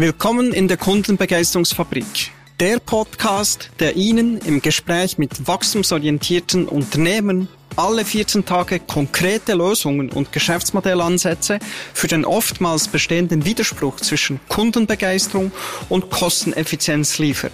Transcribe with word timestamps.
Willkommen 0.00 0.52
in 0.52 0.68
der 0.68 0.76
Kundenbegeisterungsfabrik. 0.76 2.30
Der 2.60 2.78
Podcast, 2.78 3.70
der 3.80 3.96
Ihnen 3.96 4.38
im 4.38 4.62
Gespräch 4.62 5.18
mit 5.18 5.48
wachstumsorientierten 5.48 6.68
Unternehmen 6.68 7.48
alle 7.74 8.04
14 8.04 8.44
Tage 8.44 8.78
konkrete 8.78 9.54
Lösungen 9.54 10.10
und 10.10 10.30
Geschäftsmodellansätze 10.30 11.58
für 11.94 12.06
den 12.06 12.24
oftmals 12.24 12.86
bestehenden 12.86 13.44
Widerspruch 13.44 13.96
zwischen 13.96 14.38
Kundenbegeisterung 14.48 15.50
und 15.88 16.10
Kosteneffizienz 16.10 17.18
liefert. 17.18 17.50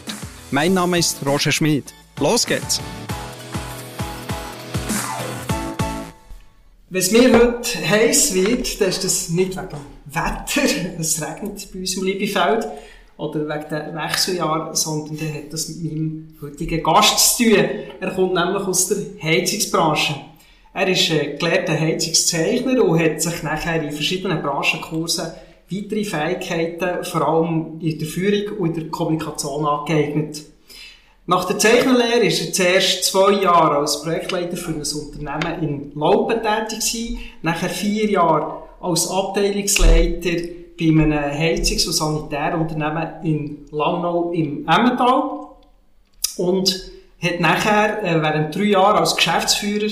Mein 0.51 0.75
Name 0.75 0.99
ist 0.99 1.25
Roger 1.25 1.51
Schmid. 1.51 1.95
Los 2.21 2.45
geht's! 2.45 2.79
Es 6.93 7.11
mir 7.11 7.33
heute 7.33 7.89
heiß 7.89 8.35
wird, 8.35 8.83
dann 8.83 8.91
ist 8.91 9.03
das 9.03 9.31
nicht 9.31 9.57
wegen 9.57 9.94
Wetter, 10.07 10.63
es 10.99 11.23
regnet 11.23 11.69
bei 11.73 11.81
uns 11.81 11.97
im 11.97 12.05
Liebefeld, 12.05 12.67
oder 13.17 13.41
wegen 13.49 13.69
dem 13.69 13.95
Wechseljahr, 13.95 14.75
sondern 14.75 15.17
der 15.17 15.35
hat 15.35 15.53
das 15.53 15.69
mit 15.69 15.85
meinem 15.85 16.35
heutigen 16.43 16.83
Gast 16.83 17.37
zu 17.37 17.45
tun. 17.45 17.65
Er 18.01 18.11
kommt 18.11 18.35
nämlich 18.35 18.63
aus 18.63 18.89
der 18.89 18.99
Heizungsbranche. 19.23 20.17
Er 20.73 20.89
ist 20.89 21.11
ein 21.13 21.39
gelehrter 21.39 21.79
Heizungszeichner 21.79 22.83
und 22.83 22.99
hat 22.99 23.23
sich 23.23 23.43
nachher 23.45 23.81
in 23.81 23.93
verschiedenen 23.93 24.43
Branchenkursen 24.43 25.33
weitere 25.71 26.05
Fähigkeiten, 26.05 27.05
vor 27.05 27.29
allem 27.29 27.81
in 27.81 27.99
der 27.99 28.09
Führung 28.09 28.59
und 28.59 28.77
in 28.77 28.83
der 28.83 28.91
Kommunikation 28.91 29.65
angeeignet. 29.65 30.43
Nach 31.27 31.45
der 31.45 31.59
Zeichnerlehre 31.59 32.27
ist 32.27 32.45
er 32.45 32.53
zuerst 32.53 33.05
zwei 33.05 33.33
Jahre 33.43 33.79
als 33.79 34.03
Projektleiter 34.03 34.57
für 34.57 34.73
ein 34.73 34.83
Unternehmen 34.83 35.63
in 35.63 35.93
Laupen 35.95 36.43
tätig 36.43 36.81
gewesen, 36.81 37.19
nachher 37.41 37.71
vier 37.71 38.11
Jahre 38.11 38.65
als 38.85 39.11
Abteilungsleiter 39.11 40.49
bei 40.79 40.87
einem 40.87 41.13
Heizungs- 41.13 41.87
und 41.87 41.93
Sanitärunternehmen 41.93 43.09
in 43.23 43.67
Langnau 43.71 44.33
im 44.33 44.69
Emmental 44.69 45.47
und 46.37 46.91
hat 47.23 47.41
nachher 47.41 48.03
äh, 48.03 48.21
während 48.21 48.55
drei 48.55 48.65
Jahren 48.65 48.99
als 48.99 49.17
Geschäftsführer 49.17 49.91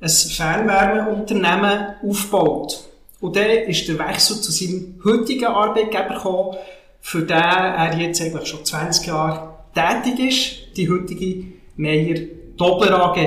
ein 0.00 0.08
Fernwärmeunternehmen 0.08 1.94
aufgebaut. 2.02 2.84
Und 3.20 3.36
dann 3.36 3.48
ist 3.48 3.88
der 3.88 3.98
Wechsel 3.98 4.40
zu 4.40 4.52
seinem 4.52 5.00
heutigen 5.04 5.46
Arbeitgeber 5.46 6.14
gekommen, 6.14 6.56
für 7.00 7.22
den 7.22 7.38
er 7.38 7.96
jetzt 7.98 8.20
eigentlich 8.20 8.48
schon 8.48 8.64
20 8.64 9.06
Jahre 9.06 9.54
tätig 9.74 10.28
ist, 10.28 10.76
die 10.76 10.90
heutige 10.90 11.44
Meyer 11.76 12.18
Doppler 12.56 13.02
AG. 13.02 13.18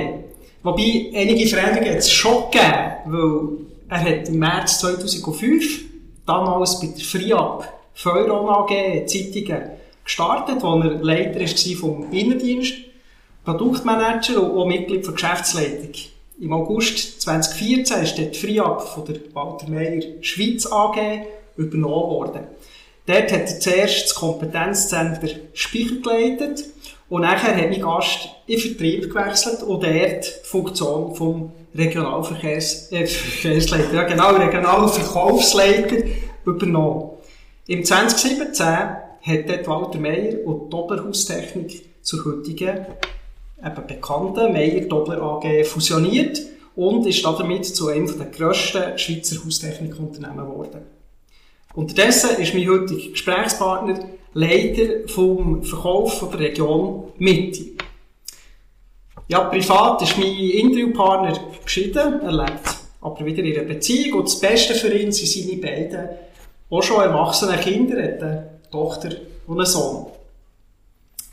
Wobei 0.62 1.10
einige 1.14 1.46
Veränderungen 1.46 1.92
jetzt 1.92 2.12
schon 2.12 2.50
gegeben, 2.50 2.92
weil 3.06 3.67
er 3.88 4.00
hat 4.00 4.28
im 4.28 4.38
März 4.38 4.80
2005 4.80 5.84
damals 6.26 6.80
bei 6.80 6.88
der 6.88 7.04
FRIAB 7.04 7.68
Feuron 7.94 8.48
AG 8.48 9.06
Zeitungen 9.06 9.70
gestartet, 10.04 10.62
wo 10.62 10.80
er 10.80 11.02
Leiter 11.02 11.40
war 11.40 11.76
vom 11.76 12.12
Innendienst, 12.12 12.74
Produktmanager 13.44 14.42
und 14.42 14.58
auch 14.58 14.66
Mitglied 14.66 15.06
der 15.06 15.14
Geschäftsleitung. 15.14 15.92
Im 16.40 16.52
August 16.52 17.20
2014 17.22 18.02
ist 18.02 18.18
die 18.18 18.34
FRIAB 18.34 18.82
von 18.82 19.04
der 19.06 19.16
Walter 19.32 19.68
Meyer 19.68 20.02
Schweiz 20.20 20.66
AG 20.70 21.26
übernommen 21.56 22.10
worden. 22.10 22.42
Dort 23.06 23.32
hat 23.32 23.40
er 23.40 23.60
zuerst 23.60 24.04
das 24.04 24.14
Kompetenzzentrum 24.14 25.30
Speicher 25.54 25.96
geleitet 25.96 26.64
und 27.08 27.22
nachher 27.22 27.56
hat 27.56 27.70
mein 27.70 27.80
Gast 27.80 28.28
in 28.46 28.58
Vertrieb 28.58 29.12
gewechselt 29.12 29.62
und 29.62 29.82
dort 29.82 30.24
die 30.24 30.46
Funktion 30.46 31.14
vom 31.14 31.52
Regionalverkehrs, 31.74 32.90
äh, 32.92 33.06
Verkehrsleiter, 33.06 33.94
ja 33.94 34.02
genau, 34.04 34.30
Regionalverkaufsleiter 34.36 35.96
übernommen. 36.44 37.10
Im 37.66 37.84
2017 37.84 38.66
hat 38.66 39.48
dort 39.48 39.66
Walter 39.66 39.98
Meyer 39.98 40.46
und 40.46 40.66
die 40.66 40.70
Dopplerhaustechnik 40.70 41.82
zur 42.02 42.24
heutigen 42.24 42.86
eben 43.64 43.86
bekannten 43.86 44.52
Meyer 44.52 44.80
Doppler 44.82 45.20
AG 45.20 45.64
fusioniert 45.64 46.40
und 46.76 47.06
ist 47.06 47.24
damit 47.24 47.66
zu 47.66 47.88
einem 47.88 48.06
der 48.06 48.26
grössten 48.26 48.96
Schweizer 48.98 49.44
Haustechnikunternehmen 49.44 50.48
geworden. 50.48 50.80
Unterdessen 51.74 52.40
ist 52.40 52.54
mein 52.54 52.68
heutiger 52.68 53.10
Gesprächspartner 53.10 53.98
Leiter 54.34 55.08
vom 55.08 55.62
Verkauf 55.64 56.26
der 56.30 56.40
Region 56.40 57.12
Mitte. 57.18 57.66
Ja, 59.28 59.40
privat 59.40 60.02
ist 60.02 60.18
mein 60.18 60.34
Interviewpartner 60.34 61.38
geschieden, 61.64 62.20
er 62.22 62.32
lebt 62.32 62.78
aber 63.00 63.24
wieder 63.24 63.42
in 63.42 63.56
einer 63.56 63.68
Beziehung 63.68 64.20
und 64.20 64.26
das 64.26 64.40
Beste 64.40 64.74
für 64.74 64.92
ihn 64.92 65.12
sind 65.12 65.28
seine 65.28 65.60
beiden 65.60 66.08
auch 66.70 66.82
schon 66.82 67.00
erwachsenen 67.00 67.60
Kinder, 67.60 67.96
eine 67.96 68.50
Tochter 68.70 69.10
und 69.46 69.58
einen 69.58 69.66
Sohn. 69.66 70.06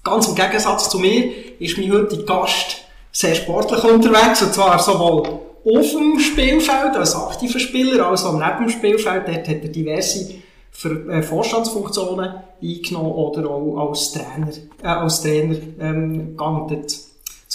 Ganz 0.04 0.28
im 0.28 0.36
Gegensatz 0.36 0.90
zu 0.90 1.00
mir 1.00 1.32
ist 1.60 1.78
mein 1.78 1.92
heutiger 1.92 2.24
Gast 2.24 2.78
sehr 3.12 3.36
sportlich 3.36 3.84
unterwegs, 3.84 4.42
und 4.42 4.54
zwar 4.54 4.78
sowohl 4.78 5.28
auf 5.66 5.92
dem 5.92 6.20
Spielfeld 6.20 6.96
als 6.96 7.16
aktiver 7.16 7.60
Spieler, 7.60 8.08
als 8.08 8.24
auch 8.24 8.34
neben 8.34 8.66
dem 8.66 8.70
Spielfeld. 8.70 9.28
Dort 9.28 9.48
hat 9.48 9.64
er 9.64 9.70
diverse 9.70 10.36
äh, 10.84 11.22
Vorstandsfunktionen 11.24 12.36
eingenommen 12.62 13.12
oder 13.12 13.50
auch 13.50 13.90
als 13.90 14.12
Trainer, 14.12 14.52
äh, 14.84 14.88
als 14.88 15.22
Trainer 15.22 15.58
ähm, 15.80 16.38
geamtet. 16.38 17.00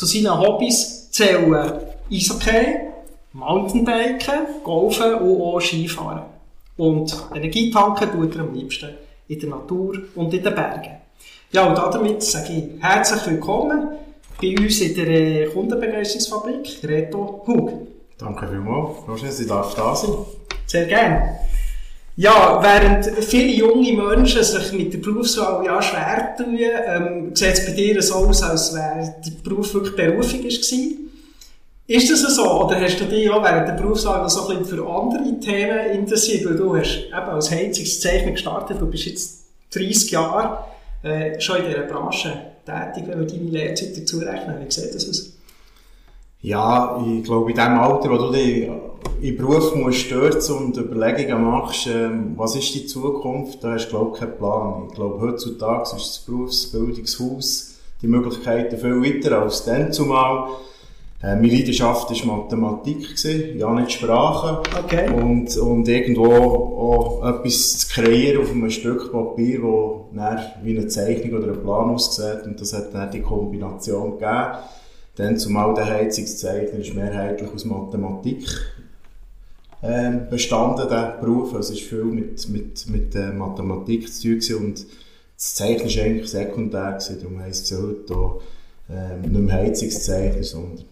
Zu 0.00 0.06
seinen 0.06 0.40
Hobbys 0.40 1.10
zählen 1.10 1.54
Eishockey, 2.10 2.88
Mountainbiken, 3.34 4.62
Golfen 4.64 5.12
und 5.16 5.42
auch 5.42 5.60
Skifahren. 5.60 6.22
Und 6.78 7.14
Energietanken 7.34 8.10
tut 8.10 8.34
er 8.34 8.40
am 8.40 8.54
liebsten 8.54 8.94
in 9.28 9.38
der 9.38 9.50
Natur 9.50 9.98
und 10.14 10.32
in 10.32 10.42
den 10.42 10.54
Bergen. 10.54 10.92
Ja, 11.52 11.66
und 11.66 11.76
damit 11.76 12.22
sage 12.22 12.50
ich 12.50 12.82
herzlich 12.82 13.26
willkommen 13.26 13.88
bei 14.40 14.56
uns 14.58 14.80
in 14.80 14.94
der 14.94 15.06
äh, 15.06 15.46
Kundenbegeisterungsfabrik, 15.52 16.82
Reto 16.82 17.44
Hug. 17.46 17.70
Danke 18.16 18.48
vielmals, 18.48 19.06
Roger, 19.06 19.26
dass 19.26 19.40
ich 19.40 19.48
darf 19.48 19.74
da 19.74 19.94
sein. 19.94 20.12
Sehr 20.64 20.86
gerne. 20.86 21.40
Ja, 22.20 22.60
während 22.62 23.06
viele 23.24 23.50
junge 23.50 23.94
Menschen 23.94 24.44
sich 24.44 24.72
mit 24.72 24.92
der 24.92 24.98
Berufswahl 24.98 25.64
ja 25.64 25.80
schwer 25.80 26.36
tun, 26.36 26.58
ähm, 26.58 27.34
sieht 27.34 27.54
es 27.54 27.64
bei 27.64 27.72
dir 27.72 28.02
so 28.02 28.16
aus, 28.16 28.42
als 28.42 28.74
wäre 28.74 29.14
der 29.24 29.30
Beruf 29.42 29.72
wirklich 29.72 29.96
Berufung 29.96 30.44
war. 30.44 30.92
Ist 31.86 32.10
das 32.10 32.36
so? 32.36 32.64
Oder 32.66 32.78
hast 32.78 33.00
du 33.00 33.06
dich 33.06 33.30
auch 33.30 33.42
während 33.42 33.68
der 33.68 33.72
Berufswahl 33.72 34.20
noch 34.20 34.28
so 34.28 34.48
ein 34.48 34.58
bisschen 34.58 34.76
für 34.76 34.86
andere 34.86 35.40
Themen 35.40 35.92
interessiert? 35.92 36.44
Weil 36.44 36.56
du 36.56 36.76
hast 36.76 37.06
eben 37.06 37.14
als 37.14 37.50
Heizungszeichner 37.50 38.32
gestartet, 38.32 38.78
du 38.78 38.86
bist 38.86 39.06
jetzt 39.06 39.44
30 39.72 40.10
Jahre 40.10 40.64
äh, 41.02 41.40
schon 41.40 41.56
in 41.56 41.68
dieser 41.68 41.84
Branche 41.84 42.32
tätig, 42.66 43.08
wenn 43.08 43.20
wir 43.20 43.26
deine 43.28 43.50
Lehrzeit 43.50 43.96
dazu 43.96 44.18
rechnen. 44.18 44.56
Wie 44.62 44.70
sieht 44.70 44.94
das 44.94 45.08
aus? 45.08 45.32
Ja, 46.42 47.02
ich 47.02 47.24
glaube, 47.24 47.50
in 47.50 47.56
dem 47.56 47.80
Alter, 47.80 48.10
wo 48.10 48.18
du 48.18 48.30
dich 48.30 48.68
in 49.20 49.36
Beruf 49.36 49.74
musst 49.74 49.98
stürzen 49.98 50.56
und 50.56 50.76
Überlegungen 50.76 51.44
machst, 51.44 51.86
ähm, 51.86 52.32
was 52.36 52.56
ist 52.56 52.74
die 52.74 52.86
Zukunft, 52.86 53.62
da 53.62 53.72
hast 53.72 53.88
du, 53.88 53.90
glaube 53.90 54.12
ich, 54.14 54.20
keinen 54.20 54.36
Plan. 54.36 54.86
Ich 54.88 54.94
glaube, 54.94 55.20
heutzutage 55.20 55.82
ist 55.82 55.92
das 55.92 56.18
Berufsbildungshaus 56.26 57.74
die 58.02 58.06
Möglichkeiten 58.06 58.78
viel 58.78 59.02
weiter 59.02 59.42
als 59.42 59.64
dann 59.64 59.92
zumal. 59.92 60.48
Äh, 61.22 61.36
meine 61.36 61.48
Leidenschaft 61.48 62.10
war 62.10 62.36
Mathematik, 62.36 63.00
gewesen, 63.02 63.58
ja 63.58 63.72
nicht 63.74 63.92
Sprache. 63.92 64.62
Okay. 64.84 65.10
Und, 65.10 65.54
und 65.58 65.86
irgendwo 65.86 66.32
auch 66.32 67.28
etwas 67.28 67.78
zu 67.78 67.88
kreieren 67.88 68.42
auf 68.42 68.50
einem 68.50 68.70
Stück 68.70 69.12
Papier, 69.12 69.60
das 70.14 70.40
wie 70.62 70.78
eine 70.78 70.88
Zeichnung 70.88 71.42
oder 71.42 71.52
ein 71.52 71.62
Plan 71.62 71.90
aussieht. 71.90 72.46
Und 72.46 72.58
das 72.58 72.72
hat 72.72 72.94
dann 72.94 73.10
die 73.10 73.20
Kombination 73.20 74.12
gegeben. 74.12 74.48
Dann 75.16 75.36
zumal 75.36 75.74
der 75.74 75.86
Heizungszeichner 75.86 76.78
ist 76.78 76.94
mehrheitlich 76.94 77.50
aus 77.52 77.66
Mathematik 77.66 78.46
äh, 79.82 80.10
bestanden, 80.30 80.88
der 80.88 81.18
Beruf. 81.20 81.54
Also 81.54 81.72
es 81.72 81.80
ist 81.80 81.88
viel 81.88 82.04
mit, 82.04 82.48
mit, 82.48 82.88
mit 82.88 83.14
äh, 83.14 83.32
Mathematik 83.32 84.12
zu 84.12 84.38
tun 84.38 84.56
und 84.58 84.86
das 85.36 85.54
Zeichnen 85.54 85.88
war 85.88 86.04
eigentlich 86.04 86.30
sekundär, 86.30 86.92
gewesen. 86.92 87.18
darum 87.20 87.40
heisst 87.40 87.70
es 87.70 87.78
heute 87.78 88.14
auch, 88.14 88.42
äh, 88.90 89.26
nicht 89.26 89.40
mehr 89.40 89.54
Heizungszeichner, 89.54 90.42
sondern 90.42 90.84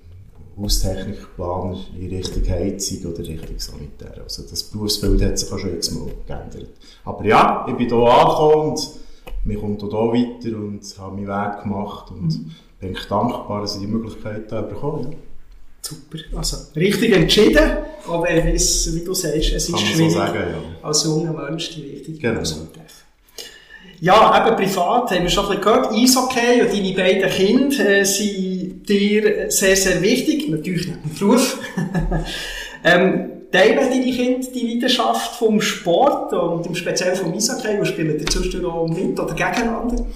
Haustechnikplaner 0.58 1.78
in 1.98 2.08
Richtung 2.08 2.48
Heizung 2.48 3.12
oder 3.12 3.18
Richtung 3.20 3.58
Sanitär. 3.58 4.22
Also 4.22 4.42
das 4.42 4.62
Berufsbild 4.64 5.22
hat 5.22 5.38
sich 5.38 5.52
auch 5.52 5.58
schon 5.58 5.74
jetzt 5.74 5.90
mal 5.90 6.10
geändert. 6.26 6.70
Aber 7.04 7.24
ja, 7.24 7.66
ich 7.68 7.76
bin 7.76 7.88
hier 7.88 7.96
angekommen 7.96 8.70
und 8.70 8.90
mir 9.44 9.58
kommt 9.58 9.80
hier 9.82 9.92
weiter 9.92 10.58
und 10.58 10.98
habe 10.98 11.14
meinen 11.14 11.28
Weg 11.28 11.62
gemacht 11.62 12.10
und 12.10 12.38
mhm. 12.38 12.50
bin 12.80 12.96
dankbar, 13.08 13.60
dass 13.62 13.76
ich 13.76 13.82
die 13.82 13.86
Möglichkeit 13.86 14.50
habe 14.50 14.68
bekommen. 14.68 15.12
Ja. 15.12 15.18
Super. 15.82 16.18
Also, 16.36 16.56
richtig 16.76 17.12
entschieden, 17.12 17.78
aber 18.06 18.30
es, 18.30 18.94
wie 18.94 19.04
du 19.04 19.14
sagst, 19.14 19.52
es 19.52 19.68
ist 19.68 19.78
schwierig, 19.78 20.12
so 20.12 20.18
sagen, 20.18 20.38
ja. 20.38 20.86
als 20.86 21.04
junger 21.04 21.32
Mensch 21.32 21.70
die 21.74 21.82
richtige 21.82 22.18
genau. 22.18 22.34
Person 22.34 22.68
treffen. 22.72 22.88
Ja, 24.00 24.46
eben 24.46 24.56
privat 24.56 25.10
haben 25.10 25.22
wir 25.22 25.28
schon 25.28 25.46
ein 25.46 25.58
bisschen 25.58 25.64
gehört. 25.64 25.92
Eishockey 25.92 26.62
und 26.62 26.72
deine 26.72 26.92
beiden 26.94 27.30
Kinder 27.30 27.88
äh, 27.88 28.04
sind 28.04 28.88
dir 28.88 29.50
sehr, 29.50 29.76
sehr 29.76 30.00
wichtig. 30.00 30.48
Natürlich 30.48 30.86
nicht 30.86 30.98
im 31.04 31.18
Beruf. 31.18 31.58
ähm, 32.84 33.30
teilen 33.50 33.90
deine 33.90 34.12
Kinder 34.12 34.46
die 34.54 34.74
Leidenschaft 34.74 35.36
vom 35.36 35.60
Sport 35.60 36.32
und 36.32 36.66
im 36.66 36.76
Speziellen 36.76 37.16
vom 37.16 37.34
Eishockey 37.34 37.76
und 37.76 37.86
spielen 37.86 38.18
die 38.18 38.64
auch 38.64 38.86
mit 38.86 39.18
oder 39.18 39.34
gegeneinander? 39.34 40.06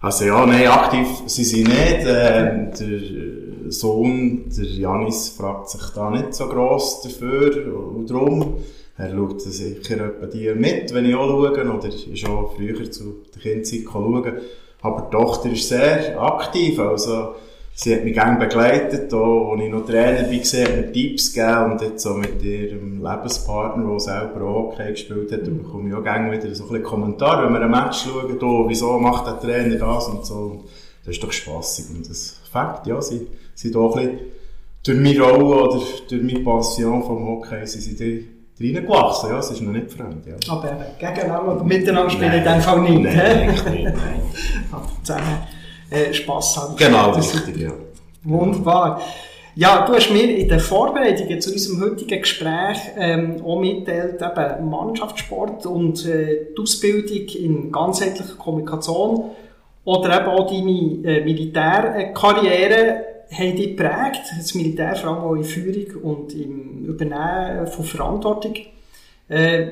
Also 0.00 0.24
ja, 0.24 0.46
nein, 0.46 0.66
aktiv 0.66 1.06
sind 1.26 1.44
sie 1.44 1.64
nicht. 1.64 2.06
Äh, 2.06 2.70
der 2.78 3.47
Sohn, 3.70 4.44
der 4.56 4.64
Janis, 4.64 5.28
fragt 5.30 5.70
sich 5.70 5.82
da 5.94 6.10
nicht 6.10 6.34
so 6.34 6.48
gross 6.48 7.02
dafür 7.02 7.74
und 7.94 8.10
darum. 8.10 8.56
Er 8.96 9.14
schaut 9.14 9.40
sicher 9.40 10.06
etwa 10.06 10.26
die 10.26 10.52
mit, 10.54 10.92
wenn 10.92 11.06
ich 11.06 11.14
auch 11.14 11.28
schaue, 11.28 11.52
oder 11.52 11.88
ist 11.88 12.28
auch 12.28 12.54
früher 12.56 12.90
zu 12.90 13.22
der 13.34 13.42
Kindzeit 13.42 13.84
schauen. 13.90 14.24
Aber 14.80 15.02
die 15.02 15.16
Tochter 15.16 15.50
ist 15.50 15.68
sehr 15.68 16.20
aktiv, 16.20 16.78
also 16.80 17.34
sie 17.74 17.94
hat 17.94 18.04
mich 18.04 18.14
gerne 18.14 18.38
begleitet, 18.38 19.12
auch 19.14 19.52
als 19.52 19.62
ich 19.62 19.70
noch 19.70 19.86
Trainer 19.86 20.22
war, 20.22 20.64
hat 20.64 20.76
mir 20.76 20.92
Tipps 20.92 21.32
gegeben 21.32 21.72
und 21.72 21.80
jetzt 21.80 22.02
so 22.02 22.14
mit 22.14 22.42
ihrem 22.42 23.04
Lebenspartner, 23.04 23.88
der 23.88 24.00
selber 24.00 24.44
auch 24.44 24.72
Hockey 24.72 24.90
gespielt 24.90 25.30
hat, 25.30 25.46
mhm. 25.46 25.58
bekomme 25.58 25.88
ich 25.88 25.94
auch 25.94 26.02
gerne 26.02 26.32
wieder 26.32 26.52
so 26.54 26.64
ein 26.64 26.68
bisschen 26.70 26.84
Kommentar, 26.84 27.44
wenn 27.44 27.52
wir 27.52 27.62
ein 27.62 27.70
Match 27.70 28.04
schauen, 28.04 28.38
oh, 28.42 28.68
wieso 28.68 28.98
macht 28.98 29.26
der 29.26 29.40
Trainer 29.40 29.76
das 29.76 30.08
und 30.08 30.26
so. 30.26 30.64
Das 31.04 31.14
ist 31.14 31.22
doch 31.22 31.32
spassig 31.32 31.86
und 31.94 32.08
das 32.08 32.36
Fakt, 32.50 32.86
ja, 32.86 33.00
sie 33.00 33.28
sind 33.58 33.76
auch 33.76 33.96
ein 33.96 34.06
bisschen 34.06 34.20
durch 34.84 34.98
meine 34.98 35.20
Rolle 35.20 35.44
oder 35.44 35.82
durch 36.08 36.22
meine 36.22 36.40
Passion 36.40 37.02
vom 37.02 37.26
Hockey, 37.26 37.66
sie 37.66 37.80
sind 37.80 38.24
reingewachsen, 38.60 39.30
ja, 39.30 39.38
es 39.38 39.50
ist 39.50 39.60
noch 39.60 39.72
nicht 39.72 39.90
fremd. 39.90 40.24
Ja. 40.26 40.34
Aber 40.52 40.76
gegeneinander 40.98 41.56
oder 41.56 41.64
miteinander 41.64 42.10
spielen 42.10 42.32
in 42.34 42.44
dem 42.44 42.60
Fall 42.60 42.80
nicht. 42.82 43.02
Nein, 43.02 43.46
nicht, 43.48 43.66
nein. 43.66 43.94
Aber 44.72 44.88
zusammen 45.02 45.38
äh, 45.90 46.12
Spass 46.14 46.56
haben. 46.56 46.76
Genau, 46.76 47.12
das 47.12 47.34
richtig, 47.34 47.56
ja. 47.60 47.72
Wunderbar. 48.22 49.00
Ja, 49.56 49.84
du 49.84 49.92
hast 49.94 50.10
mir 50.12 50.36
in 50.36 50.48
den 50.48 50.60
Vorbereitungen 50.60 51.40
zu 51.40 51.50
unserem 51.50 51.80
heutigen 51.82 52.20
Gespräch 52.20 52.78
ähm, 52.96 53.42
auch 53.44 53.58
mitteilt, 53.58 54.22
eben 54.22 54.70
Mannschaftssport 54.70 55.66
und 55.66 56.06
äh, 56.06 56.46
die 56.56 56.62
Ausbildung 56.62 57.26
in 57.34 57.72
ganzheitlicher 57.72 58.36
Kommunikation 58.36 59.32
oder 59.84 60.20
eben 60.20 60.28
auch 60.28 60.46
deine 60.46 61.18
äh, 61.18 61.24
Militärkarriere 61.24 63.07
haben 63.30 63.56
dich 63.56 63.76
geprägt, 63.76 64.22
das 64.36 64.54
Militär 64.54 64.96
vor 64.96 65.10
allem 65.10 65.18
auch 65.18 65.34
in 65.34 65.44
Führung 65.44 66.02
und 66.02 66.34
im 66.34 66.84
Übernehmen 66.86 67.66
von 67.66 67.84
Verantwortung. 67.84 68.54
Äh, 69.28 69.66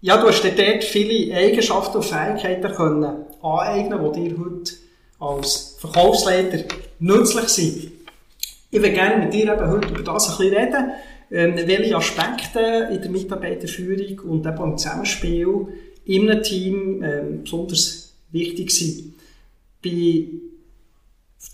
ja, 0.00 0.16
du 0.20 0.28
hast 0.28 0.44
dort 0.44 0.84
viele 0.84 1.34
Eigenschaften 1.34 1.96
und 1.96 2.04
Fähigkeiten 2.04 2.72
können 2.74 3.24
aneignen, 3.42 4.12
die 4.12 4.28
dir 4.28 4.38
heute 4.38 4.72
als 5.18 5.76
Verkaufsleiter 5.80 6.64
nützlich 6.98 7.48
sind. 7.48 7.92
Ich 8.70 8.80
würde 8.80 8.92
gerne 8.92 9.24
mit 9.24 9.32
dir 9.32 9.52
eben 9.52 9.70
heute 9.70 9.88
über 9.88 10.02
das 10.02 10.28
ein 10.28 10.36
bisschen 10.36 10.56
reden, 10.56 10.90
ähm, 11.30 11.56
welche 11.56 11.96
Aspekte 11.96 12.88
in 12.92 13.00
der 13.00 13.10
Mitarbeiterführung 13.10 14.18
und 14.30 14.46
eben 14.46 14.62
im 14.62 14.78
Zusammenspiel 14.78 15.68
in 16.04 16.30
einem 16.30 16.42
Team 16.42 17.02
ähm, 17.02 17.42
besonders 17.42 18.12
wichtig 18.30 18.70
sind. 18.70 19.14
Bei 19.82 20.24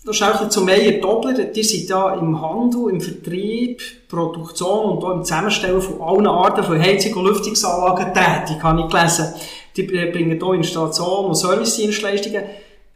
das 0.05 0.15
ist 0.15 0.23
auch 0.23 0.49
zu 0.49 0.61
Meier 0.61 0.99
Dobler. 0.99 1.33
Die 1.33 1.63
sind 1.63 1.89
ja 1.89 2.13
im 2.15 2.41
Handel, 2.41 2.89
im 2.89 2.99
Vertrieb, 2.99 3.81
Produktion 4.09 4.97
und 4.97 5.03
auch 5.03 5.11
im 5.11 5.23
Zusammenstellen 5.23 5.81
von 5.81 6.01
allen 6.01 6.27
Arten 6.27 6.63
von 6.63 6.79
Heizung- 6.79 7.13
und 7.13 7.25
Lüftungsanlagen 7.25 8.13
tätig, 8.13 8.61
habe 8.61 8.81
ich 8.81 8.87
gelesen. 8.87 9.33
Die 9.75 9.83
bringen 9.83 10.39
hier 10.39 10.53
Installation 10.53 11.27
und 11.27 11.35
Servicedienstleistungen. 11.35 12.43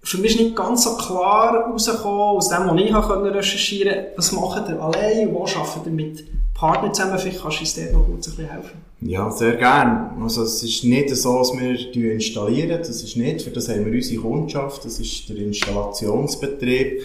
Für 0.03 0.17
mich 0.17 0.35
ist 0.35 0.41
nicht 0.41 0.55
ganz 0.55 0.83
so 0.83 0.95
klar 0.95 1.53
herausgekommen, 1.53 2.37
aus 2.37 2.49
dem, 2.49 2.67
was 2.67 2.81
ich 2.81 3.35
recherchieren 3.35 3.93
konnte, 3.93 4.13
was 4.15 4.31
macht 4.31 4.69
ihr 4.69 4.81
allein 4.81 5.33
wo 5.33 5.43
arbeitet 5.43 5.85
ihr 5.85 5.91
mit 5.91 6.25
Partnern 6.53 6.93
zusammen? 6.93 7.19
Vielleicht 7.19 7.41
kannst 7.41 7.57
du 7.57 7.61
uns 7.61 7.75
dort 7.75 7.93
noch 7.93 8.05
kurz 8.05 8.27
ein 8.27 8.35
bisschen 8.35 8.51
helfen. 8.51 8.86
Ja, 9.01 9.29
sehr 9.29 9.55
gerne. 9.55 10.11
Also 10.21 10.43
es 10.43 10.63
ist 10.63 10.83
nicht 10.83 11.15
so, 11.15 11.37
dass 11.37 11.53
wir 11.53 12.13
installieren, 12.13 12.79
das 12.79 13.03
ist 13.03 13.15
nicht, 13.15 13.43
für 13.43 13.51
das 13.51 13.69
haben 13.69 13.85
wir 13.85 13.93
unsere 13.93 14.21
Kundschaft, 14.21 14.85
das 14.85 14.99
ist 14.99 15.29
der 15.29 15.37
Installationsbetrieb. 15.37 17.01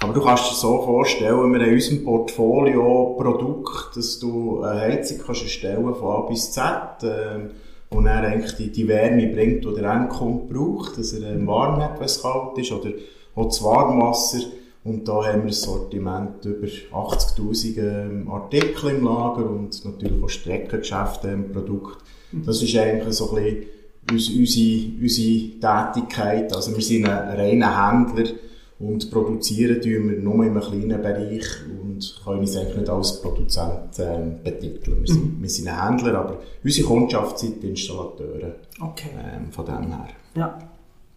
Aber 0.00 0.12
du 0.12 0.22
kannst 0.22 0.50
dir 0.50 0.54
so 0.54 0.82
vorstellen, 0.82 1.36
wir 1.36 1.42
haben 1.44 1.54
in 1.54 1.74
unserem 1.74 2.04
Portfolio 2.04 3.14
Produkt, 3.18 3.96
dass 3.96 4.18
du 4.18 4.62
eine 4.62 4.80
Heizung 4.80 5.18
kannst 5.24 5.42
erstellen 5.42 5.94
von 5.94 6.08
A 6.08 6.20
bis 6.22 6.50
Z, 6.50 7.02
äh, 7.02 7.48
und 7.90 8.06
er 8.06 8.22
eigentlich 8.24 8.56
die, 8.56 8.72
die 8.72 8.88
Wärme 8.88 9.28
bringt, 9.28 9.64
die 9.64 9.74
der 9.74 9.92
Endkunde 9.92 10.52
braucht, 10.52 10.98
dass 10.98 11.12
er 11.12 11.30
ähm, 11.30 11.46
warm 11.46 11.80
hat, 11.82 11.98
wenn 11.98 12.06
es 12.06 12.20
kalt 12.20 12.58
ist, 12.58 12.72
oder 12.72 12.90
auch 13.34 13.46
das 13.46 13.62
Warmwasser 13.62 14.40
und 14.84 15.08
da 15.08 15.24
haben 15.24 15.42
wir 15.42 15.44
ein 15.44 15.52
Sortiment 15.52 16.44
über 16.44 16.66
80.000 16.66 17.78
ähm, 17.78 18.30
Artikel 18.30 18.90
im 18.90 19.04
Lager 19.04 19.48
und 19.48 19.82
natürlich 19.84 20.22
auch 20.22 20.28
Streckengeschäfte 20.28 21.28
im 21.28 21.52
Produkt. 21.52 22.04
Das 22.32 22.62
ist 22.62 22.76
eigentlich 22.76 23.14
so 23.14 23.34
ein 23.34 23.66
bisschen 24.06 24.40
unsere, 24.40 25.02
unsere 25.02 25.92
Tätigkeit. 25.92 26.54
Also 26.54 26.74
wir 26.74 26.82
sind 26.82 27.08
ein 27.08 27.36
reiner 27.36 27.90
Händler 27.92 28.30
und 28.78 29.10
produzieren 29.10 29.80
tun 29.80 30.10
wir 30.10 30.18
nur 30.18 30.44
in 30.44 30.50
einem 30.50 30.60
kleinen 30.60 31.00
Bereich 31.00 31.46
und 31.80 32.20
können 32.24 32.40
uns 32.40 32.56
eigentlich 32.56 32.76
nicht 32.76 32.90
als 32.90 33.22
Produzent 33.22 33.98
ähm, 33.98 34.40
betiteln. 34.42 35.00
Wir 35.00 35.06
sind, 35.06 35.38
mhm. 35.38 35.42
wir 35.42 35.48
sind 35.48 35.68
ein 35.68 35.88
Händler, 35.88 36.18
aber 36.18 36.38
unsere 36.62 36.86
Kundschaft 36.86 37.38
sind 37.38 37.62
die 37.62 37.68
Installateure. 37.68 38.56
Okay. 38.80 39.10
Ähm, 39.16 39.50
von 39.52 39.64
dem 39.64 39.86
her. 39.86 40.08
Ja. 40.34 40.58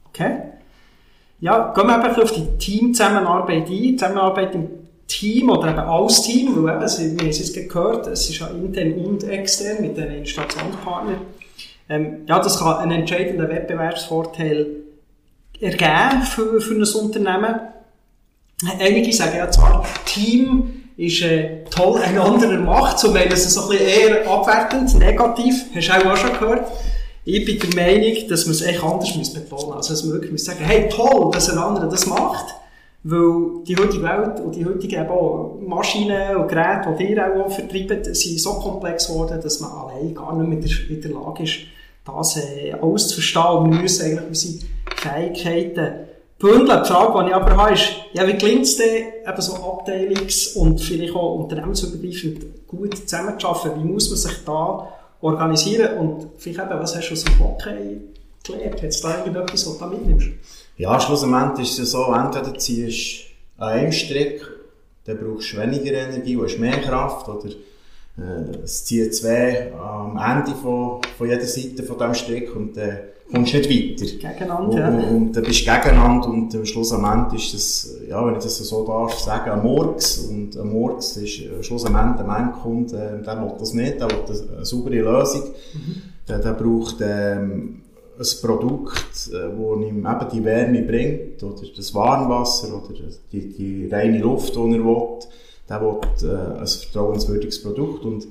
Okay. 0.07 0.37
Ja, 1.39 1.71
gehen 1.73 1.87
wir 1.87 2.03
einfach 2.03 2.21
auf 2.21 2.31
die 2.31 2.57
Teamzusammenarbeit 2.57 3.69
ein. 3.69 3.95
Zusammenarbeit 3.95 4.55
im 4.55 4.69
Team 5.07 5.49
oder 5.49 5.69
eben 5.69 5.79
als 5.79 6.23
Team, 6.23 6.55
weil 6.55 6.55
eben, 6.55 6.65
wir 6.65 6.73
haben 6.73 7.29
es 7.29 7.39
jetzt 7.39 7.53
gehört, 7.53 8.07
es 8.07 8.29
ist 8.29 8.39
ja 8.39 8.47
intern 8.47 8.93
und 8.93 9.23
extern 9.23 9.81
mit 9.81 9.97
den 9.97 10.11
Installationspartnern. 10.11 11.21
Ähm, 11.89 12.17
ja, 12.27 12.39
das 12.39 12.59
kann 12.59 12.77
einen 12.77 13.01
entscheidenden 13.01 13.47
Wettbewerbsvorteil 13.47 14.67
ergeben 15.61 16.23
für, 16.23 16.59
für 16.59 16.73
ein 16.73 16.83
Unternehmen. 16.83 17.55
Einige 18.79 19.13
sagen 19.13 19.37
ja 19.37 19.49
zwar, 19.49 19.85
Team 20.05 20.83
ist 20.97 21.21
äh, 21.21 21.63
toll, 21.69 22.01
ein 22.01 22.17
anderer 22.17 22.57
macht, 22.57 22.99
so 22.99 23.11
meinen 23.11 23.35
so 23.35 23.61
ein 23.61 23.69
bisschen 23.69 23.87
eher 23.87 24.27
abwertend, 24.27 24.95
negativ, 24.95 25.65
hast 25.75 25.87
du 25.87 26.11
auch 26.11 26.17
schon 26.17 26.33
gehört. 26.39 26.67
Ich 27.29 27.43
bin 27.43 27.59
der 27.59 27.75
Meinung, 27.75 28.25
dass 28.29 28.45
man 28.45 28.55
es 28.55 28.61
echt 28.61 28.81
anders 28.81 29.13
muss 29.17 29.33
betonen 29.33 29.73
Also, 29.73 29.91
dass 29.91 30.03
man 30.05 30.13
wirklich 30.13 30.41
sagen 30.41 30.63
hey, 30.63 30.87
toll, 30.87 31.29
dass 31.33 31.49
ein 31.49 31.57
anderer 31.57 31.89
das 31.89 32.05
macht. 32.05 32.55
Weil 33.03 33.63
die 33.67 33.75
heutige 33.75 34.01
Welt 34.03 34.39
und 34.39 34.55
die 34.55 34.65
heutigen 34.65 35.05
Maschinen 35.67 36.37
und 36.37 36.47
Geräte, 36.47 36.95
die 36.97 37.11
ihr 37.11 37.45
auch 37.45 37.51
vertreiben, 37.51 38.01
sind 38.15 38.39
so 38.39 38.53
komplex 38.53 39.07
geworden, 39.07 39.41
dass 39.43 39.59
man 39.59 39.71
allein 39.71 40.15
gar 40.15 40.37
nicht 40.37 40.47
mehr 40.47 40.89
in 40.89 41.01
der 41.01 41.11
Lage 41.11 41.43
ist, 41.43 41.57
das 42.05 42.37
äh, 42.37 42.71
alles 42.81 43.09
zu 43.09 43.15
verstehen. 43.15 43.57
Und 43.57 43.71
wir 43.73 43.81
müssen 43.81 44.05
eigentlich 44.05 44.27
unsere 44.29 44.59
Fähigkeiten 44.95 45.93
bündeln. 46.39 46.81
Die 46.81 46.87
Frage, 46.87 47.23
die 47.23 47.29
ich 47.29 47.35
aber 47.35 47.57
habe, 47.57 47.73
ist, 47.73 47.89
ja, 48.13 48.25
wie 48.25 48.37
gelingt 48.37 48.63
es 48.63 48.77
denn, 48.77 49.03
eben 49.27 49.41
so 49.41 49.53
abteilungs- 49.55 50.55
und 50.55 50.79
vielleicht 50.79 51.13
auch 51.13 51.39
unternehmensübergreifend 51.39 52.67
gut 52.67 52.97
zusammenzuarbeiten? 52.97 53.83
Wie 53.83 53.91
muss 53.91 54.09
man 54.09 54.17
sich 54.17 54.45
da 54.45 54.87
organisieren 55.21 55.97
und 55.97 56.29
vielleicht 56.37 56.69
eben, 56.69 56.79
was 56.79 56.95
hast 56.95 57.09
du 57.09 57.13
aus 57.13 57.23
dem 57.23 57.39
Hockey 57.39 58.01
gelernt? 58.43 58.75
Hat 58.75 58.83
es 58.83 59.01
da 59.01 59.19
irgendetwas, 59.19 59.65
was 59.65 59.77
du 59.77 59.79
da 59.79 59.87
mitnimmst? 59.87 60.27
Ja, 60.77 60.99
schlussendlich 60.99 61.71
ist 61.71 61.79
es 61.79 61.91
so, 61.91 62.13
entweder 62.13 62.57
ziehst 62.57 63.25
du 63.57 63.63
an 63.63 63.69
einem 63.69 63.91
Strick, 63.91 64.41
dann 65.05 65.17
brauchst 65.17 65.53
du 65.53 65.57
weniger 65.57 65.93
Energie, 65.93 66.35
du 66.35 66.43
hast 66.43 66.59
mehr 66.59 66.79
Kraft, 66.81 67.27
oder 67.27 67.49
äh, 68.17 68.63
es 68.63 68.85
zieht 68.85 69.15
zwei 69.15 69.71
am 69.73 70.17
Ende 70.17 70.57
von, 70.57 71.01
von 71.17 71.27
jeder 71.27 71.45
Seite 71.45 71.83
von 71.83 71.97
diesem 71.97 72.13
Strick 72.13 72.55
und 72.55 72.75
dann 72.75 72.97
kommst 73.31 73.53
du 73.53 73.57
nicht 73.57 73.69
weiter. 73.69 74.33
Gegeneinander, 74.33 74.79
ja. 74.79 74.87
Und, 74.89 75.03
und 75.03 75.35
dann 75.35 75.43
bist 75.43 75.67
du 75.67 75.71
gegeneinander 75.71 76.27
und 76.29 76.55
am 76.55 76.65
Schluss 76.65 76.93
am 76.93 77.05
Ende 77.05 77.35
ist 77.35 77.53
das, 77.53 77.97
ja, 78.07 78.25
wenn 78.25 78.35
ich 78.35 78.43
das 78.43 78.57
so 78.57 78.85
darf 78.85 79.19
sagen, 79.19 79.51
ein 79.51 79.63
Murks. 79.63 80.19
Und 80.19 80.57
ein 80.57 80.67
Murks 80.67 81.17
ist 81.17 81.41
äh, 81.41 81.63
Schluss 81.63 81.85
am 81.85 81.95
Ende 81.95 82.27
ein 82.27 82.45
Endkunde, 82.45 82.95
äh, 82.95 83.23
der 83.23 83.41
will 83.41 83.51
das 83.59 83.73
nicht, 83.73 83.99
der 83.99 84.09
will 84.09 84.23
eine 84.55 84.65
saubere 84.65 85.01
Lösung. 85.01 85.43
Mhm. 85.73 86.01
Der, 86.27 86.39
der 86.39 86.53
braucht 86.53 86.97
ähm, 87.01 87.81
ein 88.19 88.25
Produkt, 88.41 89.29
äh, 89.31 89.31
das 89.31 89.87
ihm 89.87 90.05
eben 90.05 90.27
die 90.33 90.43
Wärme 90.43 90.81
bringt, 90.81 91.43
oder 91.43 91.61
das 91.75 91.93
Warmwasser, 91.93 92.69
oder 92.69 92.93
die, 93.31 93.49
die 93.49 93.87
reine 93.91 94.19
Luft, 94.19 94.55
die 94.55 94.59
er 94.59 94.83
will. 94.83 95.19
Der 95.69 95.81
will 95.81 95.99
äh, 96.23 96.59
ein 96.59 96.67
vertrauenswürdiges 96.67 97.61
Produkt. 97.61 98.05
Und 98.05 98.27